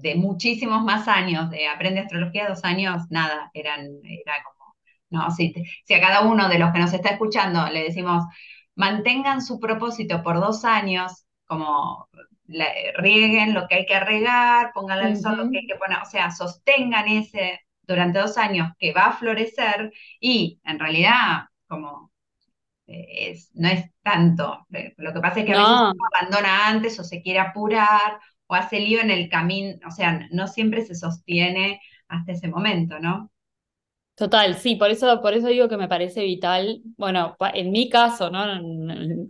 de 0.00 0.14
muchísimos 0.16 0.82
más 0.84 1.08
años, 1.08 1.50
de 1.50 1.68
Aprende 1.68 2.00
Astrología, 2.00 2.48
dos 2.48 2.64
años, 2.64 3.02
nada, 3.10 3.50
eran, 3.54 3.86
era 4.04 4.34
como, 4.44 4.76
no, 5.10 5.30
si, 5.30 5.54
si 5.84 5.94
a 5.94 6.00
cada 6.00 6.22
uno 6.22 6.48
de 6.48 6.58
los 6.58 6.72
que 6.72 6.78
nos 6.80 6.92
está 6.92 7.10
escuchando 7.10 7.66
le 7.70 7.84
decimos, 7.84 8.24
mantengan 8.74 9.42
su 9.42 9.60
propósito 9.60 10.22
por 10.22 10.40
dos 10.40 10.64
años, 10.64 11.24
como 11.46 12.08
la- 12.46 12.72
rieguen 12.98 13.54
lo 13.54 13.66
que 13.68 13.76
hay 13.76 13.86
que 13.86 14.00
regar, 14.00 14.72
pónganle 14.74 15.04
al 15.06 15.16
sol 15.16 15.36
lo 15.36 15.50
que 15.50 15.58
hay 15.58 15.66
que 15.66 15.76
poner, 15.76 15.98
o 16.02 16.04
sea, 16.06 16.30
sostengan 16.30 17.08
ese 17.08 17.60
durante 17.82 18.18
dos 18.18 18.38
años 18.38 18.72
que 18.78 18.92
va 18.92 19.06
a 19.08 19.12
florecer 19.16 19.92
y 20.20 20.60
en 20.64 20.78
realidad 20.78 21.44
como 21.68 22.10
eh, 22.86 23.30
es, 23.32 23.50
no 23.54 23.68
es 23.68 23.84
tanto. 24.02 24.66
Eh, 24.72 24.94
Lo 24.98 25.12
que 25.12 25.20
pasa 25.20 25.40
es 25.40 25.46
que 25.46 25.52
a 25.52 25.56
veces 25.56 25.76
No, 25.76 25.92
uno 25.92 26.04
abandona 26.14 26.68
antes 26.68 26.98
o 27.00 27.04
se 27.04 27.22
quiere 27.22 27.40
apurar 27.40 28.20
o 28.46 28.54
hace 28.54 28.80
lío 28.80 29.00
en 29.00 29.10
el 29.10 29.28
camino, 29.28 29.78
o 29.86 29.90
sea, 29.90 30.26
no 30.32 30.46
siempre 30.48 30.84
se 30.84 30.94
sostiene 30.94 31.80
hasta 32.08 32.32
ese 32.32 32.48
momento, 32.48 32.98
¿no? 33.00 33.30
total, 34.14 34.56
sí, 34.58 34.76
por 34.76 34.90
eso, 34.90 35.20
por 35.20 35.34
eso 35.34 35.48
digo 35.48 35.68
que 35.68 35.76
me 35.76 35.88
parece 35.88 36.22
vital, 36.22 36.80
bueno, 36.96 37.36
en 37.54 37.72
mi 37.72 37.88
caso, 37.88 38.30
¿no? 38.30 38.44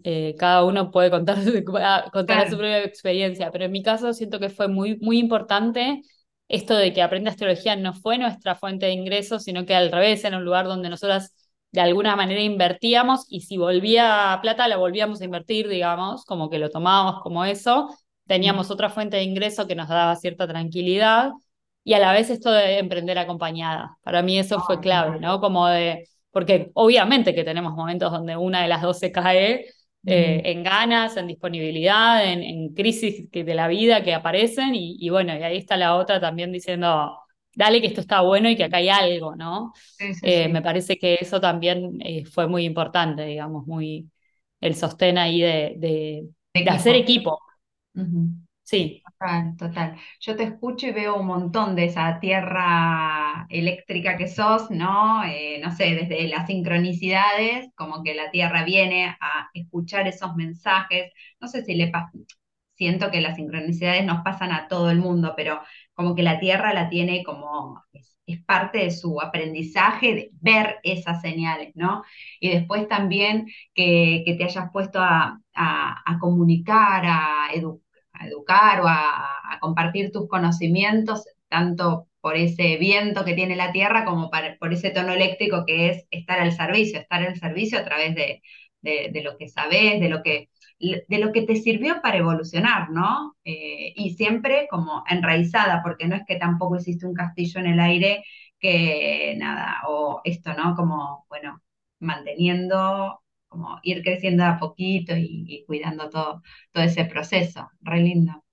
Eh, 0.05 0.35
cada 0.39 0.65
uno 0.65 0.91
puede 0.91 1.11
contar, 1.11 1.39
Claro, 2.27 2.51
su 2.51 2.57
propia 2.57 2.85
experiencia, 2.85 3.51
pero 3.51 3.65
en 3.65 3.73
mi 3.73 3.83
caso 3.83 4.13
siento 4.13 4.39
que 4.39 4.51
fue 4.51 4.69
muy, 4.69 4.97
muy 4.99 5.19
importante 5.19 6.03
esto 6.49 6.77
de 6.77 6.93
que 6.93 7.03
aprende 7.03 7.31
astrología 7.31 7.77
no 7.77 7.95
fue 7.95 8.19
nuestra 8.19 8.55
fuente 8.55 8.87
de 8.87 8.93
ingresos, 8.93 9.45
sino 9.45 9.65
que 9.65 9.75
al 9.75 9.91
revés, 9.91 10.25
era 10.25 10.37
un 10.37 10.45
lugar 10.45 10.67
donde 10.67 10.91
nosotras 10.91 11.35
de 11.73 11.81
alguna 11.81 12.15
manera 12.17 12.41
invertíamos 12.43 13.25
y 13.29 13.41
si 13.41 13.57
volvía 13.57 14.39
plata 14.43 14.69
la 14.69 14.77
volvíamos 14.77 15.21
a 15.21 15.25
invertir, 15.25 15.69
digamos, 15.69 16.25
como 16.25 16.51
que 16.51 16.59
lo 16.59 16.71
tomábamos 16.71 17.23
como 17.23 17.45
eso, 17.45 17.89
teníamos 18.27 18.71
otra 18.71 18.91
fuente 18.91 19.17
de 19.17 19.25
ingreso 19.25 19.67
que 19.67 19.75
nos 19.75 19.89
daba 19.89 20.17
cierta 20.17 20.47
tranquilidad 20.47 21.33
y 21.85 21.95
a 21.95 21.99
la 21.99 22.13
vez 22.13 22.31
esto 22.31 22.51
de 22.51 22.79
emprender 22.79 23.19
acompañada. 23.19 23.99
Para 24.03 24.23
mí 24.23 24.39
eso 24.39 24.61
fue 24.61 24.81
clave, 24.81 25.21
¿no? 25.21 25.41
Como 25.41 25.67
de, 25.69 26.09
porque 26.31 26.71
obviamente 26.75 27.35
que 27.35 27.45
tenemos 27.45 27.75
momentos 27.75 28.11
donde 28.11 28.37
una 28.37 28.63
de 28.63 28.69
las 28.69 28.83
dos 28.83 28.99
se 28.99 29.13
cae, 29.13 29.67
eh, 30.07 30.43
en 30.45 30.63
ganas, 30.63 31.17
en 31.17 31.27
disponibilidad, 31.29 32.31
en, 32.31 32.75
crisis 32.75 33.31
de 33.31 33.55
la 33.55 33.69
vida 33.69 34.03
que 34.03 34.13
aparecen 34.13 34.75
y, 34.75 35.09
bueno, 35.09 35.35
y 35.35 35.43
ahí 35.43 35.57
está 35.57 35.79
la 35.79 35.97
otra 35.97 36.21
también 36.21 36.53
diciendo, 36.53 37.19
dale 37.55 37.81
que 37.81 37.87
esto 37.87 38.03
está 38.03 38.21
bueno 38.21 38.51
y 38.51 38.57
que 38.57 38.65
acá 38.65 38.79
hay 38.79 38.91
algo, 38.91 39.35
¿no? 39.35 39.73
Eh, 40.23 40.49
me 40.49 40.61
parece 40.61 40.99
que 40.99 41.17
eso 41.21 41.41
también 41.41 41.99
eh, 42.03 42.25
fue 42.27 42.47
muy 42.47 42.65
importante, 42.65 43.25
digamos, 43.25 43.67
muy 43.67 44.11
el 44.61 44.75
sostén 44.75 45.17
ahí 45.17 45.41
de, 45.41 45.75
de, 45.79 46.71
hacer 46.71 46.97
equipo. 46.97 47.39
Sí. 48.63 49.03
Total, 49.05 49.57
total. 49.59 49.97
Yo 50.21 50.37
te 50.37 50.45
escucho 50.45 50.87
y 50.87 50.93
veo 50.93 51.17
un 51.17 51.27
montón 51.27 51.77
de 51.77 51.85
esa 51.85 52.19
tierra 52.19 53.47
eléctrica 53.51 54.17
que 54.17 54.27
sos, 54.27 54.71
¿no? 54.71 55.23
Eh, 55.25 55.61
no 55.63 55.71
sé, 55.71 55.95
desde 55.95 56.29
las 56.29 56.47
sincronicidades, 56.47 57.69
como 57.75 58.03
que 58.03 58.15
la 58.15 58.31
tierra 58.31 58.65
viene 58.65 59.17
a 59.21 59.49
escuchar 59.53 60.09
esos 60.09 60.35
mensajes. 60.35 61.13
No 61.41 61.49
sé 61.49 61.63
si 61.65 61.75
le 61.75 61.89
pasa, 61.89 62.11
siento 62.75 63.11
que 63.11 63.21
las 63.21 63.37
sincronicidades 63.37 64.05
nos 64.05 64.23
pasan 64.23 64.53
a 64.53 64.67
todo 64.69 64.91
el 64.91 64.99
mundo, 64.99 65.35
pero 65.37 65.61
como 65.95 66.15
que 66.15 66.23
la 66.23 66.41
tierra 66.41 66.75
la 66.75 66.89
tiene 66.89 67.23
como, 67.25 67.83
es, 67.93 68.43
parte 68.47 68.79
de 68.79 68.91
su 68.91 69.21
aprendizaje 69.21 70.15
de 70.15 70.31
ver 70.41 70.77
esas 70.83 71.21
señales, 71.21 71.73
¿no? 71.77 72.03
Y 72.41 72.51
después 72.51 72.89
también 72.89 73.47
que, 73.75 74.25
te 74.39 74.45
hayas 74.45 74.71
puesto 74.73 75.01
a, 75.01 75.41
comunicar, 76.21 77.05
a, 77.07 77.49
educar 77.53 78.81
o 78.81 78.89
a, 78.89 79.59
compartir 79.61 80.11
tus 80.13 80.29
conocimientos, 80.29 81.25
tanto 81.49 82.09
por 82.21 82.37
ese 82.37 82.77
viento 82.79 83.25
que 83.25 83.35
tiene 83.35 83.57
la 83.57 83.73
tierra 83.73 84.05
como 84.05 84.31
por 84.59 84.73
ese 84.73 84.91
tono 84.91 85.13
eléctrico 85.13 85.65
que 85.67 85.91
es 85.91 86.07
estar 86.11 86.41
al 86.41 86.53
servicio, 86.53 86.99
estar 86.99 87.23
al 87.23 87.37
servicio 87.39 87.79
a 87.79 87.85
través 87.85 88.15
de, 88.15 88.43
de 88.83 89.23
lo 89.23 89.37
que 89.39 89.49
sabes, 89.49 90.01
de 90.01 90.09
lo 90.09 90.23
que 90.23 90.49
de 90.79 91.19
lo 91.19 91.33
que 91.33 91.43
te 91.43 91.57
sirvió 91.57 92.01
para 92.03 92.19
evolucionar, 92.19 92.91
¿no? 92.91 93.37
Eh, 93.45 93.93
y 93.97 94.15
siempre 94.15 94.67
como 94.71 95.05
enraizada, 95.09 95.83
porque 95.83 96.07
no 96.07 96.17
es 96.17 96.23
que 96.27 96.37
tampoco 96.37 96.77
hiciste 96.77 97.07
un 97.07 97.15
castillo 97.15 97.61
en 97.61 97.67
el 97.67 97.81
aire 97.81 98.25
que 98.59 99.35
nada, 99.39 99.83
o 99.89 100.21
esto, 100.25 100.53
¿no? 100.55 100.75
Como, 100.75 101.27
bueno, 101.29 101.63
manteniendo, 102.01 103.21
como 103.55 103.79
ir 103.83 104.03
creciendo 104.03 104.45
a 104.45 104.59
poquito 104.59 105.15
y, 105.17 105.65
cuidando 105.67 106.11
todo, 106.11 106.43
todo 106.73 106.85
ese 106.85 107.05
proceso, 107.05 107.69
re 107.81 108.01
lindo. 108.01 108.45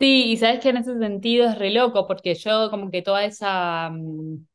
Sí, 0.00 0.32
y 0.32 0.36
sabes 0.36 0.60
que 0.60 0.70
en 0.70 0.78
ese 0.78 0.98
sentido 0.98 1.48
es 1.48 1.58
re 1.58 1.70
loco, 1.70 2.06
porque 2.06 2.34
yo 2.34 2.70
como 2.70 2.90
que 2.90 3.02
toda 3.02 3.24
esa... 3.24 3.90
Mm, 3.90 4.46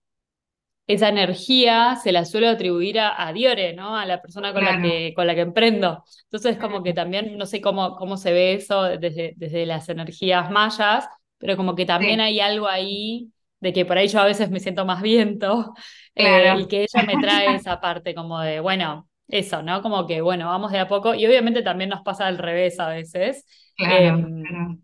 esa 0.88 1.10
energía 1.10 1.98
se 2.02 2.14
la 2.14 2.24
suelo 2.24 2.48
atribuir 2.48 2.98
a, 3.02 3.32
Diore, 3.34 3.74
¿no? 3.74 3.98
A 3.98 4.06
la 4.06 4.22
persona 4.22 4.54
con, 4.54 4.64
la 4.64 4.82
que, 4.82 5.14
con 5.14 5.28
la 5.28 5.36
que 5.36 5.42
emprendo. 5.42 6.06
Entonces, 6.24 6.56
como 6.58 6.82
que 6.82 6.94
también, 6.94 7.38
no 7.38 7.46
sé 7.46 7.60
cómo, 7.60 7.98
cómo 7.98 8.16
se 8.16 8.32
ve 8.32 8.54
eso 8.54 8.84
desde, 8.84 9.34
desde 9.36 9.66
las 9.66 9.90
energías 9.90 10.50
mayas, 10.50 11.10
pero 11.38 11.58
como 11.58 11.76
que 11.76 11.86
también 11.86 12.22
hay 12.22 12.40
algo 12.40 12.70
ahí 12.70 13.34
de 13.60 13.74
que 13.74 13.86
por 13.86 13.98
ahí 13.98 14.08
yo 14.08 14.20
a 14.20 14.26
veces 14.26 14.50
me 14.50 14.60
siento 14.60 14.86
más 14.86 15.02
viento 15.02 15.74
eh, 16.16 16.54
y 16.58 16.68
que 16.68 16.84
ella 16.84 17.04
me 17.06 17.22
trae 17.22 17.56
esa 17.56 17.80
parte 17.80 18.14
como 18.14 18.40
de, 18.40 18.60
bueno, 18.60 19.10
eso, 19.28 19.62
¿no? 19.62 19.82
Como 19.82 20.08
que, 20.08 20.22
bueno, 20.22 20.48
vamos 20.48 20.72
de 20.72 20.80
a 20.80 20.88
poco 20.88 21.14
y 21.14 21.26
obviamente 21.26 21.62
también 21.62 21.90
nos 21.90 22.02
pasa 22.02 22.28
al 22.28 22.38
revés 22.38 22.80
a 22.80 22.90
veces. 22.90 23.46
Claro, 23.76 24.18
em, 24.20 24.44
claro. 24.44 24.78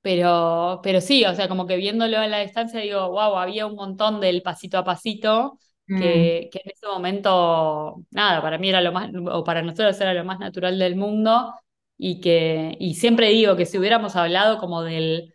Pero, 0.00 0.80
pero 0.82 1.00
sí, 1.00 1.24
o 1.24 1.34
sea, 1.34 1.48
como 1.48 1.66
que 1.66 1.76
viéndolo 1.76 2.18
a 2.18 2.26
la 2.28 2.40
distancia 2.40 2.80
digo, 2.80 3.10
wow, 3.10 3.36
había 3.36 3.66
un 3.66 3.74
montón 3.74 4.20
del 4.20 4.42
pasito 4.42 4.78
a 4.78 4.84
pasito 4.84 5.58
mm. 5.86 5.98
que, 5.98 6.48
que, 6.52 6.60
en 6.64 6.70
ese 6.70 6.86
momento, 6.86 8.04
nada, 8.10 8.40
para 8.40 8.58
mí 8.58 8.68
era 8.68 8.80
lo 8.80 8.92
más, 8.92 9.10
o 9.30 9.44
para 9.44 9.62
nosotros 9.62 10.00
era 10.00 10.14
lo 10.14 10.24
más 10.24 10.38
natural 10.38 10.78
del 10.78 10.96
mundo 10.96 11.52
y 11.98 12.20
que, 12.20 12.76
y 12.78 12.94
siempre 12.94 13.30
digo 13.30 13.56
que 13.56 13.66
si 13.66 13.76
hubiéramos 13.78 14.14
hablado 14.16 14.58
como 14.58 14.82
del, 14.82 15.34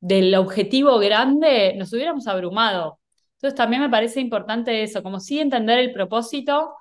del 0.00 0.34
objetivo 0.34 0.98
grande, 0.98 1.74
nos 1.76 1.92
hubiéramos 1.92 2.26
abrumado. 2.26 3.00
Entonces 3.34 3.56
también 3.56 3.82
me 3.82 3.88
parece 3.90 4.20
importante 4.20 4.82
eso, 4.82 5.02
como 5.02 5.20
sí 5.20 5.40
entender 5.40 5.78
el 5.78 5.92
propósito, 5.92 6.74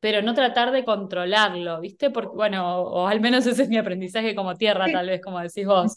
pero 0.00 0.22
no 0.22 0.34
tratar 0.34 0.70
de 0.70 0.84
controlarlo, 0.84 1.80
¿viste? 1.80 2.10
Porque, 2.10 2.34
bueno, 2.34 2.82
o, 2.82 3.02
o 3.02 3.06
al 3.06 3.20
menos 3.20 3.46
ese 3.46 3.64
es 3.64 3.68
mi 3.68 3.78
aprendizaje 3.78 4.34
como 4.34 4.54
tierra, 4.54 4.86
tal 4.92 5.08
vez, 5.08 5.20
como 5.22 5.40
decís 5.40 5.66
vos 5.66 5.96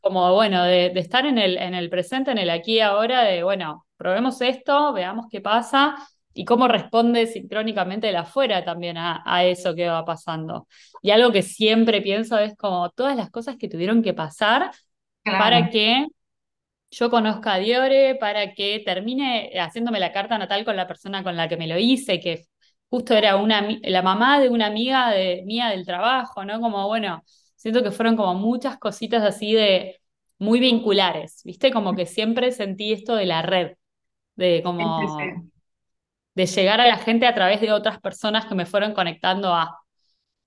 como, 0.00 0.32
bueno, 0.34 0.64
de, 0.64 0.86
estar 0.96 1.26
en 1.26 1.38
el, 1.38 1.58
en 1.58 1.74
el 1.74 1.90
presente, 1.90 2.30
en 2.30 2.38
el 2.38 2.50
aquí 2.50 2.74
y 2.76 2.80
ahora, 2.80 3.22
de, 3.24 3.42
bueno, 3.42 3.86
probemos 3.96 4.40
esto, 4.40 4.92
veamos 4.92 5.26
qué 5.30 5.40
pasa 5.40 5.96
y 6.34 6.44
cómo 6.44 6.68
responde 6.68 7.26
sincrónicamente 7.26 8.08
el 8.08 8.16
afuera 8.16 8.64
también 8.64 8.96
a, 8.96 9.44
eso 9.44 9.74
que 9.74 9.88
va 9.88 10.04
pasando. 10.04 10.68
Y 11.02 11.10
algo 11.10 11.32
que 11.32 11.42
siempre 11.42 12.00
pienso 12.00 12.38
es 12.38 12.56
como 12.56 12.90
todas 12.90 13.16
las 13.16 13.30
cosas 13.30 13.56
que 13.56 13.68
tuvieron 13.68 14.02
que 14.02 14.14
pasar 14.14 14.70
para 15.24 15.68
que 15.70 16.06
yo 16.90 17.10
conozca 17.10 17.54
a 17.54 17.58
Diore, 17.58 18.14
para 18.14 18.54
que 18.54 18.80
termine 18.84 19.52
haciéndome 19.60 20.00
la 20.00 20.12
carta 20.12 20.38
natal 20.38 20.64
con 20.64 20.76
la 20.76 20.86
persona 20.86 21.22
con 21.22 21.36
la 21.36 21.48
que 21.48 21.56
me 21.56 21.66
lo 21.66 21.78
hice, 21.78 22.20
que 22.20 22.46
justo 22.90 23.14
era 23.14 23.36
una, 23.36 23.66
la 23.82 24.02
mamá 24.02 24.40
de 24.40 24.48
una 24.48 24.66
amiga 24.66 25.10
de, 25.10 25.42
mía 25.46 25.68
del 25.68 25.84
trabajo, 25.84 26.44
¿no? 26.44 26.60
Como, 26.60 26.86
bueno, 26.88 27.22
siento 27.56 27.82
que 27.82 27.90
fueron 27.90 28.16
como 28.16 28.34
muchas 28.34 28.78
cositas 28.78 29.22
así 29.22 29.52
de 29.52 30.00
muy 30.38 30.60
vinculares, 30.60 31.42
¿viste? 31.44 31.72
Como 31.72 31.94
que 31.94 32.06
siempre 32.06 32.52
sentí 32.52 32.92
esto 32.92 33.16
de 33.16 33.26
la 33.26 33.42
red, 33.42 33.72
de 34.36 34.62
como 34.62 35.18
de 36.34 36.46
llegar 36.46 36.80
a 36.80 36.86
la 36.86 36.98
gente 36.98 37.26
a 37.26 37.34
través 37.34 37.60
de 37.60 37.72
otras 37.72 38.00
personas 38.00 38.46
que 38.46 38.54
me 38.54 38.64
fueron 38.64 38.94
conectando 38.94 39.52
a. 39.52 39.80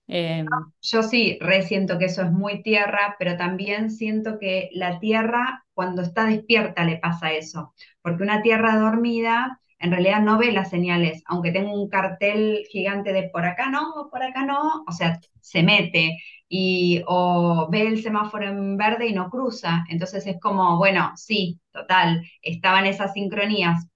Em, 0.07 0.47
Yo 0.81 1.03
sí, 1.03 1.37
resiento 1.41 1.97
que 1.97 2.05
eso 2.05 2.21
es 2.21 2.31
muy 2.31 2.63
tierra, 2.63 3.15
pero 3.19 3.37
también 3.37 3.91
siento 3.91 4.39
que 4.39 4.69
la 4.73 4.99
tierra 4.99 5.65
cuando 5.73 6.01
está 6.01 6.25
despierta 6.25 6.85
le 6.85 6.97
pasa 6.97 7.33
eso, 7.33 7.73
porque 8.01 8.23
una 8.23 8.41
tierra 8.41 8.77
dormida 8.77 9.59
en 9.81 9.91
realidad 9.91 10.21
no 10.21 10.37
ve 10.37 10.51
las 10.51 10.69
señales, 10.69 11.23
aunque 11.25 11.51
tenga 11.51 11.71
un 11.73 11.89
cartel 11.89 12.63
gigante 12.69 13.13
de 13.13 13.29
por 13.29 13.45
acá 13.45 13.69
no, 13.69 14.09
por 14.11 14.23
acá 14.23 14.45
no, 14.45 14.83
o 14.87 14.91
sea, 14.91 15.19
se 15.41 15.63
mete 15.63 16.17
y 16.47 17.01
o 17.07 17.67
ve 17.71 17.87
el 17.87 18.03
semáforo 18.03 18.47
en 18.47 18.77
verde 18.77 19.07
y 19.07 19.13
no 19.13 19.29
cruza. 19.29 19.85
Entonces 19.89 20.27
es 20.27 20.39
como, 20.39 20.77
bueno, 20.77 21.11
sí, 21.15 21.59
total, 21.71 22.23
estaban 22.41 22.85
esas 22.85 23.13
sincronías 23.13 23.87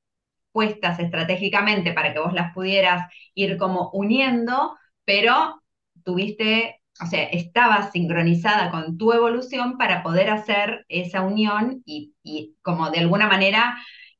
puestas 0.51 0.99
estratégicamente 0.99 1.93
para 1.93 2.13
que 2.13 2.19
vos 2.19 2.33
las 2.33 2.53
pudieras 2.53 3.11
ir 3.33 3.57
como 3.57 3.89
uniendo, 3.91 4.77
pero 5.03 5.61
tuviste, 6.03 6.81
o 7.01 7.05
sea, 7.07 7.23
estabas 7.25 7.91
sincronizada 7.91 8.71
con 8.71 8.97
tu 8.97 9.11
evolución 9.11 9.77
para 9.77 10.01
poder 10.03 10.29
hacer 10.29 10.85
esa 10.87 11.23
unión 11.23 11.83
y, 11.85 12.13
como 12.61 12.89
de 12.89 12.99
alguna 12.99 13.27
manera 13.27 13.77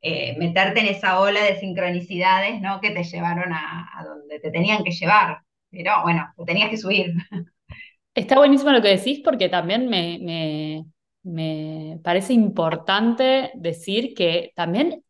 eh, 0.08 0.36
meterte 0.38 0.82
en 0.82 0.86
esa 0.86 1.20
ola 1.20 1.44
de 1.44 1.60
sincronicidades, 1.60 2.62
¿no? 2.62 2.80
Que 2.80 2.92
te 2.92 3.04
llevaron 3.04 3.52
a, 3.52 3.90
a 3.92 4.04
donde 4.04 4.40
te 4.40 4.52
tenían 4.52 4.84
que 4.84 4.92
llevar. 4.92 5.40
Pero 5.72 6.04
bueno, 6.04 6.32
te 6.38 6.44
tenías 6.46 6.70
que 6.70 6.78
subir. 6.78 7.12
Está 8.14 8.36
buenísimo 8.36 8.72
lo 8.72 8.84
que 8.84 8.90
decís 8.90 9.22
porque 9.24 9.50
también 9.50 9.90
me, 9.90 10.86
me, 11.24 12.00
parece 12.04 12.34
importante 12.34 13.50
decir 13.56 14.14
que 14.14 14.52
también 14.56 15.04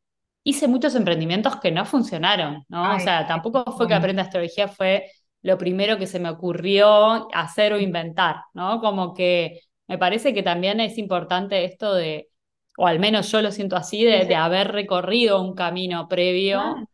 hice 0.45 0.69
muchos 0.69 0.95
emprendimientos 0.95 1.57
que 1.57 1.71
no 1.71 1.83
funcionaron, 1.83 2.63
¿no? 2.69 2.95
o 2.95 2.99
sea, 3.01 3.27
tampoco 3.27 3.73
fue 3.73 3.89
que 3.89 3.95
aprenda 3.95 4.21
astrología 4.21 4.69
fue 4.69 5.11
lo 5.41 5.57
primero 5.57 5.97
que 5.97 6.07
se 6.07 6.21
me 6.21 6.29
ocurrió 6.29 7.27
hacer 7.35 7.73
o 7.73 7.79
inventar, 7.81 8.37
¿no? 8.53 8.79
Como 8.79 9.13
que 9.13 9.59
me 9.87 9.97
parece 9.97 10.33
que 10.33 10.41
también 10.41 10.79
es 10.79 10.97
importante 10.97 11.65
esto 11.65 11.93
de, 11.93 12.29
o 12.77 12.87
al 12.87 12.99
menos 12.99 13.31
yo 13.31 13.41
lo 13.41 13.51
siento 13.51 13.75
así, 13.75 14.03
de, 14.03 14.35
haber 14.35 14.71
recorrido 14.71 15.41
un 15.41 15.55
camino 15.55 16.07
previo 16.07 16.87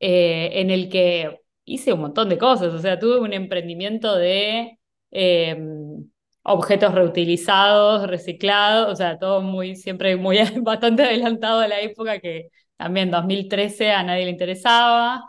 eh, 0.00 0.50
en 0.54 0.70
el 0.70 0.88
que 0.88 1.40
hice 1.64 1.92
un 1.92 2.00
montón 2.00 2.28
de 2.28 2.38
cosas, 2.38 2.72
o 2.74 2.78
sea, 2.78 2.98
tuve 2.98 3.20
un 3.20 3.32
emprendimiento 3.32 4.16
de 4.16 4.78
Em, 5.12 6.10
objetos 6.42 6.94
reutilizados, 6.94 8.08
reciclados, 8.08 8.92
o 8.92 8.96
sea, 8.96 9.18
todo 9.18 9.42
muy, 9.42 9.76
siempre 9.76 10.16
muy 10.16 10.38
bastante 10.62 11.02
adelantado 11.04 11.60
a 11.60 11.68
la 11.68 11.80
época 11.80 12.18
que 12.18 12.48
también 12.76 13.10
2013 13.10 13.92
a 13.92 14.02
nadie 14.02 14.24
le 14.24 14.30
interesaba. 14.30 15.24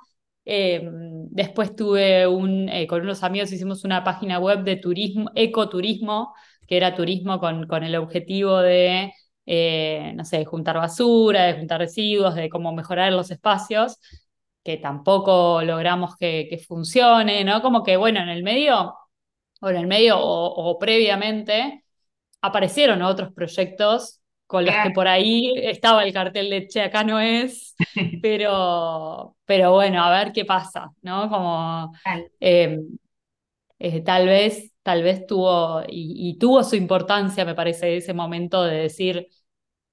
Em, 0.45 1.27
después 1.29 1.75
tuve 1.75 2.27
un, 2.27 2.69
eh, 2.69 2.87
con 2.87 3.01
unos 3.01 3.23
amigos 3.23 3.51
hicimos 3.51 3.83
una 3.83 4.03
página 4.03 4.39
web 4.39 4.63
de 4.63 4.77
turismo, 4.77 5.29
ecoturismo, 5.35 6.33
que 6.67 6.77
era 6.77 6.95
turismo 6.95 7.39
con, 7.39 7.67
con 7.67 7.83
el 7.83 7.95
objetivo 7.95 8.59
de 8.59 9.11
eh, 9.45 10.13
no 10.15 10.25
sé, 10.25 10.39
de 10.39 10.45
juntar 10.45 10.77
basura, 10.77 11.43
de 11.45 11.53
juntar 11.55 11.79
residuos, 11.79 12.35
de 12.35 12.49
cómo 12.49 12.73
mejorar 12.73 13.11
los 13.13 13.31
espacios, 13.31 13.99
que 14.63 14.77
tampoco 14.77 15.61
logramos 15.63 16.15
que, 16.17 16.47
que 16.49 16.57
funcione, 16.57 17.43
¿no? 17.43 17.61
Como 17.61 17.83
que, 17.83 17.97
bueno, 17.97 18.21
en 18.21 18.29
el 18.29 18.43
medio, 18.43 18.95
o 19.61 19.69
en 19.69 19.77
el 19.77 19.87
medio 19.87 20.19
o, 20.19 20.71
o 20.71 20.79
previamente, 20.79 21.83
aparecieron 22.41 23.01
otros 23.01 23.33
proyectos 23.33 24.21
con 24.47 24.65
los 24.65 24.75
que 24.83 24.91
por 24.91 25.07
ahí 25.07 25.53
estaba 25.57 26.03
el 26.03 26.13
cartel 26.13 26.49
de 26.49 26.67
Che, 26.67 26.81
acá 26.81 27.03
no 27.03 27.19
es, 27.19 27.75
pero, 28.21 29.35
pero 29.45 29.71
bueno, 29.73 30.03
a 30.03 30.11
ver 30.11 30.31
qué 30.33 30.45
pasa, 30.45 30.91
¿no? 31.01 31.29
Como 31.29 31.93
eh, 32.39 32.79
eh, 33.79 34.01
tal 34.03 34.27
vez, 34.27 34.72
tal 34.83 35.03
vez 35.03 35.25
tuvo, 35.27 35.81
y, 35.87 36.29
y 36.31 36.37
tuvo 36.39 36.63
su 36.63 36.75
importancia, 36.75 37.45
me 37.45 37.55
parece, 37.55 37.97
ese 37.97 38.13
momento 38.13 38.63
de 38.63 38.77
decir, 38.77 39.27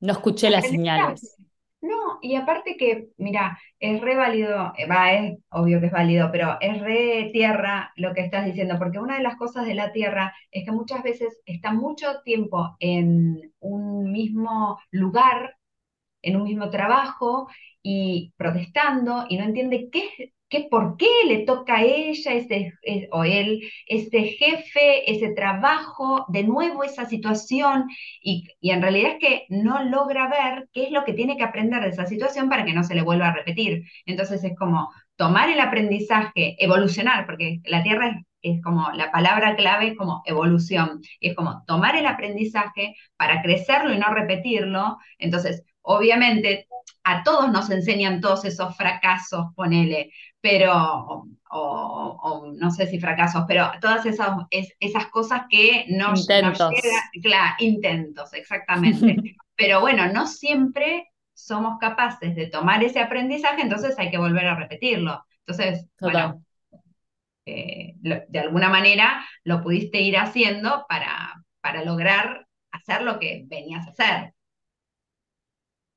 no 0.00 0.12
escuché 0.12 0.50
las 0.50 0.68
señales. 0.68 1.38
No, 1.82 2.18
y 2.20 2.36
aparte 2.36 2.76
que, 2.76 3.08
mira, 3.16 3.58
es 3.78 4.00
re 4.02 4.14
válido, 4.14 4.72
eh, 4.76 4.86
va, 4.86 5.12
es 5.14 5.38
obvio 5.50 5.80
que 5.80 5.86
es 5.86 5.92
válido, 5.92 6.30
pero 6.30 6.58
es 6.60 6.78
re 6.80 7.30
tierra 7.32 7.90
lo 7.96 8.12
que 8.12 8.20
estás 8.20 8.44
diciendo, 8.44 8.76
porque 8.78 8.98
una 8.98 9.16
de 9.16 9.22
las 9.22 9.36
cosas 9.36 9.64
de 9.66 9.74
la 9.74 9.90
tierra 9.92 10.34
es 10.50 10.64
que 10.66 10.72
muchas 10.72 11.02
veces 11.02 11.40
está 11.46 11.72
mucho 11.72 12.20
tiempo 12.22 12.76
en 12.80 13.52
un 13.60 14.12
mismo 14.12 14.78
lugar 14.90 15.56
en 16.22 16.36
un 16.36 16.44
mismo 16.44 16.70
trabajo 16.70 17.48
y 17.82 18.32
protestando 18.36 19.26
y 19.28 19.38
no 19.38 19.44
entiende 19.44 19.88
qué, 19.92 20.34
qué 20.50 20.68
por 20.70 20.96
qué 20.96 21.08
le 21.26 21.38
toca 21.46 21.76
a 21.78 21.82
ella 21.82 22.34
ese, 22.34 22.74
o 23.12 23.24
él 23.24 23.60
ese 23.86 24.22
jefe, 24.24 25.10
ese 25.10 25.32
trabajo, 25.34 26.26
de 26.28 26.44
nuevo 26.44 26.84
esa 26.84 27.06
situación 27.06 27.86
y, 28.22 28.48
y 28.60 28.70
en 28.70 28.82
realidad 28.82 29.12
es 29.12 29.18
que 29.18 29.46
no 29.48 29.84
logra 29.84 30.28
ver 30.28 30.68
qué 30.72 30.84
es 30.84 30.90
lo 30.92 31.04
que 31.04 31.14
tiene 31.14 31.36
que 31.36 31.44
aprender 31.44 31.82
de 31.82 31.90
esa 31.90 32.06
situación 32.06 32.48
para 32.48 32.64
que 32.64 32.74
no 32.74 32.84
se 32.84 32.94
le 32.94 33.02
vuelva 33.02 33.28
a 33.28 33.34
repetir. 33.34 33.84
Entonces 34.06 34.44
es 34.44 34.56
como 34.58 34.90
tomar 35.16 35.48
el 35.50 35.60
aprendizaje, 35.60 36.56
evolucionar, 36.62 37.26
porque 37.26 37.60
la 37.64 37.82
Tierra 37.82 38.08
es 38.08 38.16
es 38.42 38.62
como 38.62 38.90
la 38.92 39.12
palabra 39.12 39.56
clave 39.56 39.88
es 39.88 39.96
como 39.96 40.22
evolución, 40.24 41.00
y 41.20 41.28
es 41.28 41.36
como 41.36 41.62
tomar 41.66 41.96
el 41.96 42.06
aprendizaje 42.06 42.96
para 43.16 43.42
crecerlo 43.42 43.92
y 43.92 43.98
no 43.98 44.12
repetirlo. 44.14 44.98
Entonces, 45.18 45.62
obviamente, 45.82 46.66
a 47.04 47.22
todos 47.22 47.50
nos 47.50 47.70
enseñan 47.70 48.20
todos 48.20 48.44
esos 48.44 48.76
fracasos, 48.76 49.46
ponele, 49.54 50.12
pero, 50.40 50.72
o, 50.74 51.26
o, 51.50 52.18
o 52.22 52.52
no 52.52 52.70
sé 52.70 52.86
si 52.86 53.00
fracasos, 53.00 53.44
pero 53.48 53.70
todas 53.80 54.06
esas, 54.06 54.30
es, 54.50 54.74
esas 54.80 55.06
cosas 55.06 55.42
que 55.48 55.86
no, 55.88 56.14
Intentos. 56.16 56.72
claro, 57.22 57.54
intentos, 57.58 58.32
exactamente. 58.34 59.16
Pero 59.56 59.80
bueno, 59.80 60.10
no 60.10 60.26
siempre 60.26 61.08
somos 61.34 61.78
capaces 61.78 62.34
de 62.34 62.46
tomar 62.46 62.82
ese 62.82 63.00
aprendizaje, 63.00 63.60
entonces 63.62 63.98
hay 63.98 64.10
que 64.10 64.16
volver 64.18 64.46
a 64.46 64.54
repetirlo. 64.56 65.22
Entonces, 65.46 65.86
bueno, 66.00 66.42
eh, 67.46 67.94
lo, 68.02 68.16
de 68.28 68.38
alguna 68.38 68.68
manera 68.68 69.24
lo 69.44 69.62
pudiste 69.62 70.00
ir 70.00 70.16
haciendo 70.16 70.86
para, 70.88 71.42
para 71.60 71.84
lograr 71.84 72.46
hacer 72.70 73.02
lo 73.02 73.18
que 73.18 73.44
venías 73.46 73.86
a 73.86 73.90
hacer. 73.90 74.34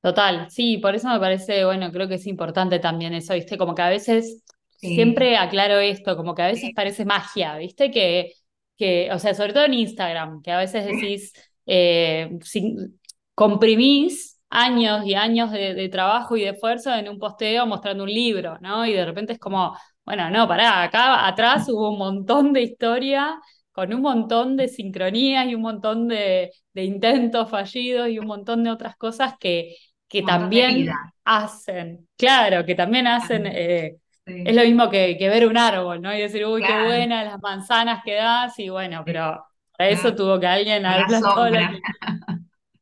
Total, 0.04 0.52
sí, 0.52 0.80
por 0.80 0.96
eso 0.96 1.08
me 1.10 1.20
parece, 1.20 1.64
bueno, 1.66 1.90
creo 1.94 2.10
que 2.10 2.16
es 2.16 2.28
importante 2.28 2.80
también 2.80 3.14
eso, 3.16 3.34
¿viste? 3.36 3.58
Como 3.58 3.74
que 3.74 3.84
a 3.84 3.90
veces, 3.90 4.44
Sí, 4.78 4.92
siempre 4.92 5.38
aclaro 5.38 5.80
esto, 5.80 6.18
como 6.18 6.36
que 6.36 6.42
a 6.44 6.48
veces 6.48 6.72
parece 6.74 7.06
magia, 7.06 7.58
¿viste? 7.58 7.90
Que, 7.92 8.34
que 8.78 9.10
o 9.14 9.20
sea, 9.20 9.34
sobre 9.34 9.54
todo 9.54 9.64
en 9.66 9.76
Instagram, 9.76 10.42
que 10.42 10.52
a 10.52 10.58
veces 10.58 10.86
decís, 10.86 11.34
eh, 11.66 12.32
sin- 12.44 13.00
comprimís 13.34 14.42
años 14.50 15.06
y 15.06 15.16
años 15.16 15.52
de, 15.52 15.74
de 15.74 15.88
trabajo 15.90 16.36
y 16.38 16.42
de 16.44 16.50
esfuerzo 16.50 16.94
en 16.94 17.08
un 17.10 17.18
posteo 17.18 17.66
mostrando 17.66 18.04
un 18.04 18.12
libro, 18.14 18.58
¿no? 18.60 18.86
Y 18.86 18.94
de 18.94 19.06
repente 19.06 19.34
es 19.34 19.40
como, 19.40 19.74
bueno, 20.06 20.30
no, 20.30 20.48
pará, 20.50 20.84
acá 20.84 21.26
atrás 21.28 21.68
hubo 21.70 21.92
un 21.92 21.98
montón 22.00 22.52
de 22.54 22.62
historia 22.64 23.40
con 23.72 23.94
un 23.94 24.02
montón 24.02 24.56
de 24.58 24.68
sincronías 24.68 25.48
y 25.48 25.56
un 25.56 25.62
montón 25.62 26.08
de, 26.08 26.52
de 26.74 26.84
intentos 26.84 27.50
fallidos 27.50 28.10
y 28.10 28.20
un 28.20 28.28
montón 28.28 28.64
de 28.64 28.70
otras 28.72 28.96
cosas 28.98 29.34
que 29.40 29.76
que 30.14 30.24
también 30.24 31.02
hacen, 31.26 32.08
claro, 32.18 32.66
que 32.66 32.76
también 32.76 33.08
hacen, 33.08 33.46
Claro, 33.46 33.48
eh, 33.48 33.98
es 34.44 34.56
lo 34.56 34.64
mismo 34.64 34.90
que, 34.92 35.18
que 35.18 35.30
ver 35.30 35.48
un 35.48 35.58
árbol, 35.58 36.02
¿no? 36.02 36.16
Y 36.16 36.22
decir, 36.22 36.46
uy, 36.46 36.66
qué 36.66 36.78
buenas 36.78 37.26
las 37.26 37.42
manzanas 37.42 38.04
que 38.06 38.16
das, 38.16 38.60
y 38.60 38.70
bueno, 38.70 39.04
pero 39.06 39.46
para 39.78 39.90
eso 39.92 40.14
claro, 40.14 40.16
tuvo 40.16 40.40
que 40.40 40.48
alguien 40.48 40.84
la 40.84 41.08
sombra. 41.10 41.84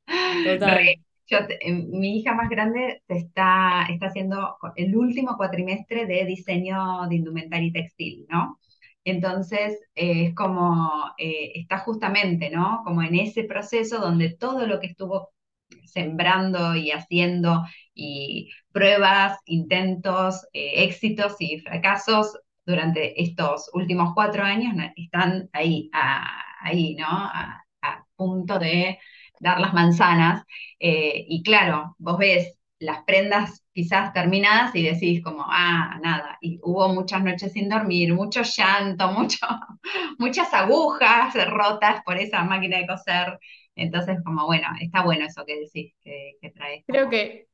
Re- 0.08 0.44
Total, 0.44 0.96
yo 1.28 1.48
te- 1.48 1.60
eh, 1.68 1.74
mi 1.74 2.20
hija 2.20 2.34
más 2.36 2.50
grande 2.50 3.02
está, 3.08 3.84
está 3.90 4.08
haciendo 4.08 4.58
el 4.76 4.96
último 4.96 5.38
cuatrimestre 5.38 6.06
de 6.06 6.26
diseño 6.26 7.08
de 7.10 7.16
indumentaria 7.16 7.68
y 7.68 7.72
textil, 7.74 8.26
¿no? 8.30 8.60
Entonces, 9.04 9.80
eh, 9.96 10.28
es 10.28 10.36
como, 10.36 10.92
eh, 11.18 11.52
está 11.56 11.80
justamente, 11.80 12.50
¿no? 12.52 12.82
Como 12.84 13.02
en 13.02 13.16
ese 13.16 13.44
proceso 13.46 14.00
donde 14.00 14.36
todo 14.38 14.68
lo 14.68 14.80
que 14.80 14.88
estuvo 14.88 15.30
sembrando 15.92 16.76
y 16.76 16.92
haciendo 16.92 17.64
y 17.94 18.52
pruebas, 18.72 19.38
intentos, 19.46 20.46
eh, 20.54 20.84
éxitos 20.86 21.36
y 21.40 21.60
fracasos 21.60 22.38
durante 22.66 23.22
estos 23.22 23.70
últimos 23.74 24.14
cuatro 24.14 24.44
años 24.44 24.74
están 24.96 25.50
ahí, 25.54 25.90
a- 25.94 26.42
ahí, 26.62 26.96
¿no? 26.96 27.06
A 27.08 28.06
punto 28.16 28.60
de 28.60 29.00
dar 29.40 29.60
las 29.60 29.74
manzanas. 29.74 30.44
Eh, 30.80 31.26
y 31.28 31.44
claro, 31.44 31.96
vos 32.00 32.18
ves 32.18 32.58
las 32.80 33.04
prendas 33.04 33.64
quizás 33.74 34.12
terminadas 34.14 34.76
y 34.76 34.84
decís 34.84 35.24
como, 35.24 35.46
ah, 35.48 36.00
nada, 36.02 36.38
y 36.42 36.60
hubo 36.64 36.90
muchas 36.90 37.24
noches 37.24 37.54
sin 37.54 37.70
dormir, 37.70 38.14
mucho 38.14 38.42
llanto, 38.44 39.08
mucho, 39.12 39.46
muchas 40.20 40.54
agujas 40.54 41.34
rotas 41.50 42.02
por 42.04 42.18
esa 42.18 42.44
máquina 42.44 42.78
de 42.78 42.88
coser. 42.88 43.40
Entonces, 43.82 44.18
como 44.24 44.46
bueno, 44.46 44.68
está 44.82 45.04
bueno 45.04 45.26
eso 45.26 45.46
que 45.46 45.60
decís, 45.62 45.94
que, 46.02 46.34
que 46.42 46.52
traes 46.52 46.86
creo 46.86 47.10
como, 47.10 47.10
que 47.10 47.48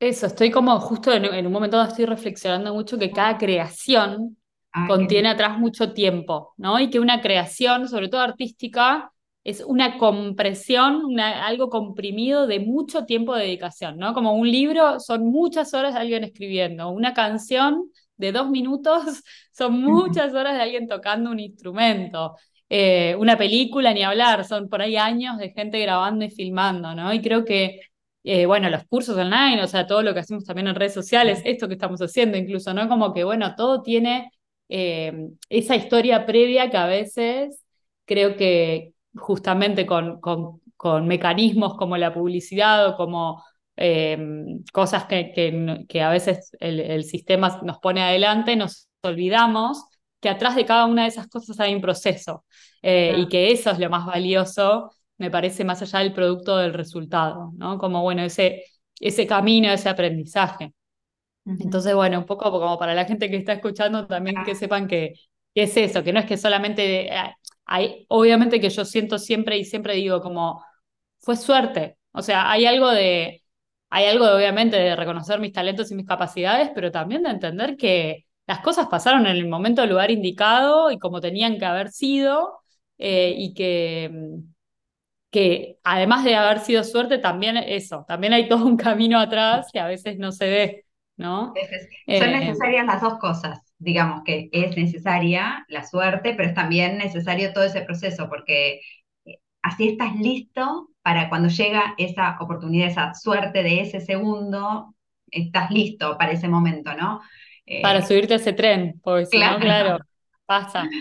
eso, 0.00 0.26
estoy 0.26 0.50
como 0.50 0.80
justo 0.80 1.12
en, 1.12 1.24
en 1.26 1.46
un 1.46 1.52
momento 1.52 1.76
donde 1.78 1.90
estoy 1.92 2.06
reflexionando 2.06 2.74
mucho 2.74 2.98
que 2.98 3.12
cada 3.12 3.38
creación 3.38 4.38
ah, 4.72 4.86
contiene 4.86 5.28
atrás 5.30 5.58
mucho 5.58 5.92
tiempo, 5.94 6.54
¿no? 6.58 6.80
Y 6.80 6.90
que 6.90 7.00
una 7.00 7.20
creación, 7.22 7.88
sobre 7.88 8.08
todo 8.08 8.20
artística, 8.22 9.12
es 9.44 9.62
una 9.66 9.98
compresión, 9.98 11.04
una- 11.06 11.46
algo 11.46 11.70
comprimido 11.70 12.46
de 12.46 12.60
mucho 12.60 13.06
tiempo 13.06 13.34
de 13.36 13.44
dedicación, 13.44 13.98
¿no? 13.98 14.14
Como 14.14 14.34
un 14.34 14.50
libro 14.50 15.00
son 15.00 15.26
muchas 15.30 15.74
horas 15.74 15.94
de 15.94 16.00
alguien 16.00 16.24
escribiendo, 16.24 16.90
una 16.90 17.14
canción 17.14 17.90
de 18.16 18.32
dos 18.32 18.50
minutos 18.50 19.04
son 19.52 19.80
muchas 19.82 20.34
horas 20.34 20.54
de 20.56 20.62
alguien 20.62 20.88
tocando 20.88 21.30
un 21.30 21.40
instrumento. 21.40 22.36
Eh, 22.72 23.16
una 23.18 23.36
película, 23.36 23.92
ni 23.92 24.04
hablar, 24.04 24.44
son 24.44 24.68
por 24.68 24.80
ahí 24.80 24.96
años 24.96 25.38
de 25.38 25.50
gente 25.50 25.80
grabando 25.80 26.24
y 26.24 26.30
filmando, 26.30 26.94
¿no? 26.94 27.12
Y 27.12 27.20
creo 27.20 27.44
que 27.44 27.80
eh, 28.22 28.46
bueno, 28.46 28.70
los 28.70 28.84
cursos 28.84 29.16
online, 29.16 29.62
o 29.62 29.66
sea, 29.66 29.86
todo 29.86 30.02
lo 30.02 30.14
que 30.14 30.20
hacemos 30.20 30.44
también 30.44 30.68
en 30.68 30.76
redes 30.76 30.94
sociales, 30.94 31.42
esto 31.44 31.66
que 31.68 31.74
estamos 31.74 32.00
haciendo 32.00 32.36
incluso, 32.38 32.72
¿no? 32.72 32.88
Como 32.88 33.12
que, 33.12 33.24
bueno, 33.24 33.54
todo 33.56 33.82
tiene 33.82 34.30
eh, 34.68 35.30
esa 35.48 35.74
historia 35.74 36.26
previa 36.26 36.70
que 36.70 36.76
a 36.76 36.86
veces 36.86 37.64
creo 38.04 38.36
que 38.36 38.94
justamente 39.16 39.84
con, 39.86 40.20
con, 40.20 40.60
con 40.76 41.08
mecanismos 41.08 41.76
como 41.76 41.96
la 41.96 42.14
publicidad 42.14 42.88
o 42.88 42.96
como 42.96 43.42
cosas 44.72 45.06
que, 45.06 45.32
que, 45.32 45.86
que, 45.88 46.02
a 46.02 46.10
veces 46.10 46.54
el 46.60 47.02
sistema 47.04 47.60
nos 47.62 47.78
pone 47.78 48.02
adelante, 48.02 48.54
nos 48.54 48.90
olvidamos 49.02 49.89
que 50.20 50.28
atrás 50.28 50.54
de 50.56 50.64
cada 50.64 50.86
una 50.86 51.02
de 51.02 51.08
esas 51.08 51.28
cosas 51.28 51.58
hay 51.60 51.74
un 51.74 51.80
proceso 51.80 52.44
eh, 52.82 53.14
y 53.16 53.28
que 53.28 53.52
eso 53.52 53.70
es 53.70 53.78
lo 53.78 53.90
más 53.90 54.06
valioso 54.06 54.90
me 55.20 55.30
parece 55.30 55.64
más 55.64 55.82
allá 55.82 55.98
del 55.98 56.14
producto 56.14 56.56
del 56.56 56.72
resultado, 56.72 57.52
¿no? 57.58 57.76
Como, 57.76 58.00
bueno, 58.00 58.22
ese, 58.22 58.64
ese 58.98 59.26
camino, 59.26 59.70
ese 59.70 59.90
aprendizaje. 59.90 60.72
Entonces, 61.44 61.94
bueno, 61.94 62.18
un 62.18 62.24
poco 62.26 62.50
como 62.50 62.78
para 62.78 62.94
la 62.94 63.04
gente 63.04 63.30
que 63.30 63.36
está 63.36 63.52
escuchando 63.52 64.06
también 64.06 64.36
que 64.44 64.54
sepan 64.54 64.88
que, 64.88 65.12
que 65.54 65.64
es 65.64 65.76
eso, 65.76 66.02
que 66.02 66.12
no 66.14 66.20
es 66.20 66.26
que 66.26 66.38
solamente, 66.38 67.14
eh, 67.14 67.34
hay, 67.66 68.06
obviamente 68.08 68.60
que 68.60 68.70
yo 68.70 68.84
siento 68.86 69.18
siempre 69.18 69.58
y 69.58 69.64
siempre 69.66 69.94
digo 69.94 70.22
como, 70.22 70.64
fue 71.18 71.36
suerte, 71.36 71.98
o 72.12 72.22
sea, 72.22 72.50
hay 72.50 72.64
algo 72.64 72.88
de, 72.90 73.42
hay 73.90 74.06
algo 74.06 74.24
de, 74.26 74.32
obviamente 74.32 74.76
de 74.78 74.96
reconocer 74.96 75.38
mis 75.38 75.52
talentos 75.52 75.90
y 75.90 75.96
mis 75.96 76.06
capacidades, 76.06 76.70
pero 76.74 76.90
también 76.90 77.24
de 77.24 77.30
entender 77.30 77.76
que 77.76 78.26
las 78.50 78.60
cosas 78.60 78.88
pasaron 78.88 79.26
en 79.26 79.36
el 79.36 79.48
momento, 79.48 79.82
el 79.82 79.90
lugar 79.90 80.10
indicado 80.10 80.90
y 80.90 80.98
como 80.98 81.20
tenían 81.20 81.58
que 81.58 81.64
haber 81.66 81.90
sido, 81.90 82.60
eh, 82.98 83.32
y 83.36 83.54
que 83.54 84.10
que 85.30 85.78
además 85.84 86.24
de 86.24 86.34
haber 86.34 86.58
sido 86.60 86.82
suerte, 86.82 87.18
también 87.18 87.56
eso, 87.56 88.04
también 88.08 88.32
hay 88.32 88.48
todo 88.48 88.66
un 88.66 88.76
camino 88.76 89.18
atrás 89.20 89.68
que 89.72 89.78
a 89.80 89.86
veces 89.86 90.18
no 90.18 90.32
se 90.32 90.46
ve, 90.48 90.84
¿no? 91.16 91.54
son 92.06 92.06
Eh, 92.06 92.30
necesarias 92.32 92.86
las 92.86 93.00
dos 93.00 93.18
cosas. 93.18 93.60
Digamos 93.78 94.22
que 94.24 94.48
es 94.52 94.76
necesaria 94.76 95.64
la 95.68 95.84
suerte, 95.86 96.34
pero 96.34 96.48
es 96.48 96.54
también 96.54 96.98
necesario 96.98 97.52
todo 97.52 97.64
ese 97.64 97.82
proceso, 97.82 98.28
porque 98.28 98.80
eh, 99.24 99.38
así 99.62 99.88
estás 99.90 100.16
listo 100.16 100.90
para 101.02 101.28
cuando 101.28 101.48
llega 101.48 101.94
esa 101.98 102.36
oportunidad, 102.40 102.88
esa 102.88 103.14
suerte 103.14 103.62
de 103.62 103.80
ese 103.82 104.00
segundo, 104.00 104.94
estás 105.30 105.70
listo 105.70 106.18
para 106.18 106.32
ese 106.32 106.48
momento, 106.48 106.94
¿no? 106.94 107.20
Para 107.80 108.02
Eh, 108.02 108.06
subirte 108.06 108.34
a 108.34 108.36
ese 108.36 108.52
tren, 108.52 109.00
porque 109.02 109.26
si 109.26 109.42
no, 109.42 109.58
claro, 109.58 109.60
claro, 109.60 109.98
pasa. 110.46 110.96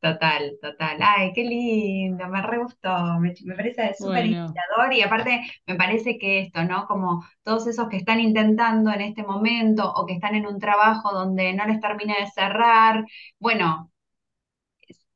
total, 0.00 0.58
total. 0.60 0.98
Ay, 1.00 1.32
qué 1.34 1.42
lindo, 1.44 2.28
me 2.28 2.42
re 2.42 2.58
gustó, 2.58 2.90
me, 3.20 3.32
me 3.44 3.54
parece 3.54 3.94
súper 3.94 4.26
Bueno, 4.26 4.60
inspirador 4.66 4.92
y 4.92 5.02
aparte 5.02 5.42
me 5.66 5.76
parece 5.76 6.18
que 6.18 6.40
esto, 6.40 6.62
¿no? 6.64 6.86
Como 6.86 7.24
todos 7.42 7.66
esos 7.66 7.88
que 7.88 7.96
están 7.96 8.20
intentando 8.20 8.92
en 8.92 9.00
este 9.00 9.22
momento 9.22 9.90
o 9.94 10.04
que 10.06 10.14
están 10.14 10.34
en 10.34 10.46
un 10.46 10.58
trabajo 10.60 11.12
donde 11.12 11.54
no 11.54 11.64
les 11.66 11.80
termina 11.80 12.14
de 12.20 12.26
cerrar, 12.30 13.04
bueno 13.38 13.90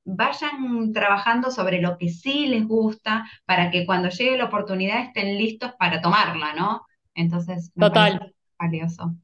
vayan 0.04 0.92
trabajando 0.92 1.50
sobre 1.50 1.80
lo 1.80 1.98
que 1.98 2.08
sí 2.08 2.46
les 2.46 2.66
gusta 2.66 3.26
para 3.44 3.70
que 3.70 3.86
cuando 3.86 4.08
llegue 4.08 4.38
la 4.38 4.46
oportunidad 4.46 5.00
estén 5.02 5.36
listos 5.38 5.72
para 5.78 6.00
tomarla, 6.00 6.54
¿no? 6.54 6.86
Entonces, 7.14 7.70
me 7.74 7.88
parece 7.88 8.12
total. 8.12 8.34
valioso. 8.58 9.14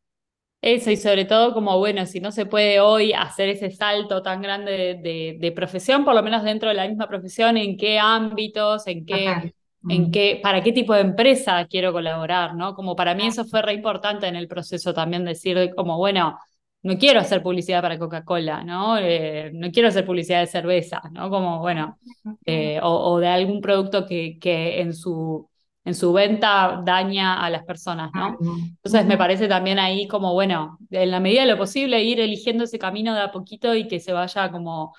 Eso, 0.67 0.91
y 0.91 0.97
sobre 0.97 1.27
todo 1.27 1.53
como, 1.53 1.79
bueno, 1.79 2.07
si 2.07 2.21
no 2.21 2.33
se 2.33 2.47
puede 2.47 2.81
hoy 2.81 3.13
hacer 3.13 3.51
ese 3.51 3.71
salto 3.71 4.23
tan 4.23 4.41
grande 4.41 4.73
de, 4.73 4.95
de- 4.95 5.37
de 5.39 5.53
profesión, 5.53 6.05
por 6.07 6.15
lo 6.15 6.23
menos 6.23 6.43
dentro 6.43 6.71
de 6.71 6.75
la 6.75 6.89
misma 6.89 7.07
profesión, 7.07 7.59
en 7.59 7.77
qué 7.77 7.99
ámbitos, 7.99 8.87
en 8.87 9.05
qué, 9.05 9.53
en 9.89 10.11
qué, 10.11 10.41
para 10.43 10.63
qué 10.63 10.73
tipo 10.73 10.95
de 10.95 11.03
empresa 11.03 11.67
quiero 11.69 11.93
colaborar, 11.93 12.55
¿no? 12.57 12.75
Como 12.75 12.97
para 12.97 13.15
mí 13.15 13.27
eso 13.27 13.45
fue 13.45 13.61
re 13.61 13.75
importante 13.75 14.27
en 14.27 14.37
el 14.37 14.49
proceso 14.49 14.95
también, 14.95 15.25
decir 15.27 15.75
como, 15.77 15.99
bueno, 15.99 16.39
no 16.83 16.97
quiero 16.99 17.21
hacer 17.21 17.43
publicidad 17.43 17.83
para 17.83 17.99
Coca-Cola, 17.99 18.65
¿no? 18.65 18.97
Eh, 18.99 19.51
no 19.53 19.71
quiero 19.71 19.89
hacer 19.89 20.07
publicidad 20.07 20.41
de 20.41 20.47
cerveza, 20.47 21.03
¿no? 21.13 21.29
Como, 21.29 21.59
bueno, 21.61 21.99
eh, 22.47 22.81
o, 22.83 23.13
o 23.13 23.19
de 23.21 23.29
algún 23.29 23.61
producto 23.61 24.07
que, 24.07 24.39
que 24.41 24.81
en 24.81 24.95
su, 24.95 25.47
en 25.85 25.95
su 25.95 26.13
venta 26.13 26.81
daña 26.85 27.45
a 27.45 27.51
las 27.51 27.65
personas, 27.65 28.11
¿no? 28.15 28.39
Entonces 28.77 29.07
me 29.07 29.17
parece 29.19 29.49
también 29.49 29.79
ahí 29.79 30.07
como, 30.09 30.33
bueno, 30.35 30.79
en 30.91 31.11
la 31.11 31.21
medida 31.21 31.43
de 31.43 31.49
lo 31.49 31.59
posible 31.59 32.03
ir 32.03 32.21
eligiendo 32.21 32.65
ese 32.65 32.79
camino 32.79 33.15
de 33.15 33.21
a 33.23 33.33
poquito 33.33 33.75
y 33.75 33.89
que 33.89 34.01
se 34.01 34.13
vaya 34.13 34.51
como, 34.51 34.95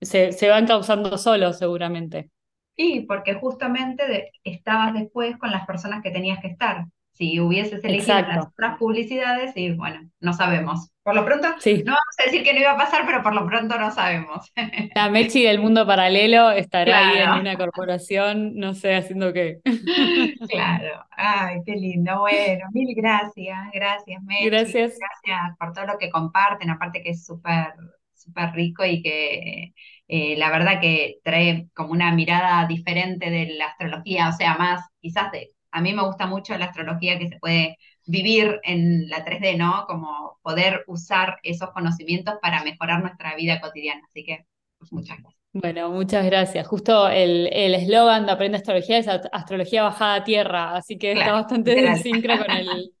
se, 0.00 0.32
se 0.32 0.48
van 0.50 0.66
causando 0.66 1.18
solos 1.18 1.58
seguramente. 1.58 2.30
Sí, 2.76 3.04
porque 3.06 3.34
justamente 3.34 4.06
de- 4.08 4.30
estabas 4.44 4.94
después 4.94 5.36
con 5.38 5.50
las 5.52 5.66
personas 5.66 6.02
que 6.02 6.10
tenías 6.10 6.40
que 6.40 6.48
estar. 6.48 6.86
Si 7.20 7.38
hubieses 7.38 7.84
elegido 7.84 8.18
las 8.22 8.46
otras 8.46 8.78
publicidades, 8.78 9.54
y 9.54 9.72
bueno, 9.72 10.00
no 10.20 10.32
sabemos. 10.32 10.90
Por 11.02 11.14
lo 11.14 11.26
pronto, 11.26 11.48
no 11.48 11.92
vamos 11.92 12.16
a 12.18 12.24
decir 12.24 12.42
que 12.42 12.54
no 12.54 12.60
iba 12.60 12.70
a 12.70 12.78
pasar, 12.78 13.02
pero 13.04 13.22
por 13.22 13.34
lo 13.34 13.44
pronto 13.46 13.78
no 13.78 13.90
sabemos. 13.90 14.50
La 14.94 15.10
Mechi 15.10 15.42
del 15.42 15.58
mundo 15.58 15.86
paralelo 15.86 16.50
estará 16.50 17.10
ahí 17.10 17.18
en 17.18 17.30
una 17.32 17.58
corporación, 17.58 18.56
no 18.56 18.72
sé, 18.72 18.94
haciendo 18.96 19.34
qué. 19.34 19.60
Claro, 20.48 21.04
ay, 21.10 21.58
qué 21.66 21.72
lindo. 21.72 22.20
Bueno, 22.20 22.64
mil 22.72 22.94
gracias, 22.96 23.58
gracias, 23.74 24.22
Mechi, 24.22 24.46
Gracias. 24.46 24.96
gracias 24.98 25.58
por 25.58 25.74
todo 25.74 25.88
lo 25.88 25.98
que 25.98 26.08
comparten, 26.08 26.70
aparte 26.70 27.02
que 27.02 27.10
es 27.10 27.26
súper, 27.26 27.74
súper 28.14 28.52
rico 28.52 28.82
y 28.82 29.02
que 29.02 29.74
eh, 30.08 30.36
la 30.38 30.50
verdad 30.50 30.80
que 30.80 31.18
trae 31.22 31.68
como 31.74 31.92
una 31.92 32.14
mirada 32.14 32.66
diferente 32.66 33.28
de 33.28 33.56
la 33.58 33.66
astrología, 33.66 34.30
o 34.30 34.32
sea, 34.32 34.56
más 34.56 34.80
quizás 35.02 35.30
de, 35.32 35.50
a 35.70 35.80
mí 35.80 35.92
me 35.92 36.04
gusta 36.04 36.26
mucho 36.26 36.56
la 36.56 36.66
astrología 36.66 37.18
que 37.18 37.28
se 37.28 37.38
puede 37.38 37.78
vivir 38.06 38.60
en 38.64 39.08
la 39.08 39.24
3D, 39.24 39.56
¿no? 39.56 39.84
Como 39.86 40.38
poder 40.42 40.84
usar 40.86 41.38
esos 41.42 41.70
conocimientos 41.70 42.34
para 42.42 42.64
mejorar 42.64 43.00
nuestra 43.00 43.34
vida 43.36 43.60
cotidiana. 43.60 44.02
Así 44.08 44.24
que, 44.24 44.46
pues 44.78 44.92
muchas 44.92 45.18
gracias. 45.18 45.40
Bueno, 45.52 45.90
muchas 45.90 46.24
gracias. 46.24 46.66
Justo 46.66 47.08
el 47.08 47.48
el 47.52 47.74
eslogan 47.74 48.26
de 48.26 48.32
Aprende 48.32 48.58
Astrología 48.58 48.98
es 48.98 49.08
Astrología 49.08 49.82
bajada 49.82 50.14
a 50.14 50.24
tierra, 50.24 50.76
así 50.76 50.96
que 50.96 51.12
está 51.12 51.32
bastante 51.32 51.76
en 51.78 51.96
sincro 51.98 52.38
con 52.38 52.50
el, 52.50 52.92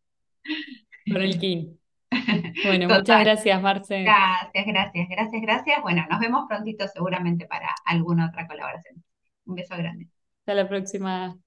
con 1.12 1.22
el 1.22 1.38
kin. 1.38 1.78
Bueno, 2.64 2.88
muchas 2.88 3.20
gracias, 3.20 3.62
Marce. 3.62 4.02
Gracias, 4.02 4.66
gracias, 4.66 5.08
gracias, 5.08 5.42
gracias. 5.42 5.82
Bueno, 5.82 6.04
nos 6.10 6.18
vemos 6.18 6.46
prontito 6.48 6.88
seguramente 6.88 7.46
para 7.46 7.68
alguna 7.84 8.28
otra 8.28 8.48
colaboración. 8.48 9.02
Un 9.46 9.54
beso 9.54 9.76
grande. 9.76 10.08
Hasta 10.40 10.54
la 10.54 10.68
próxima. 10.68 11.38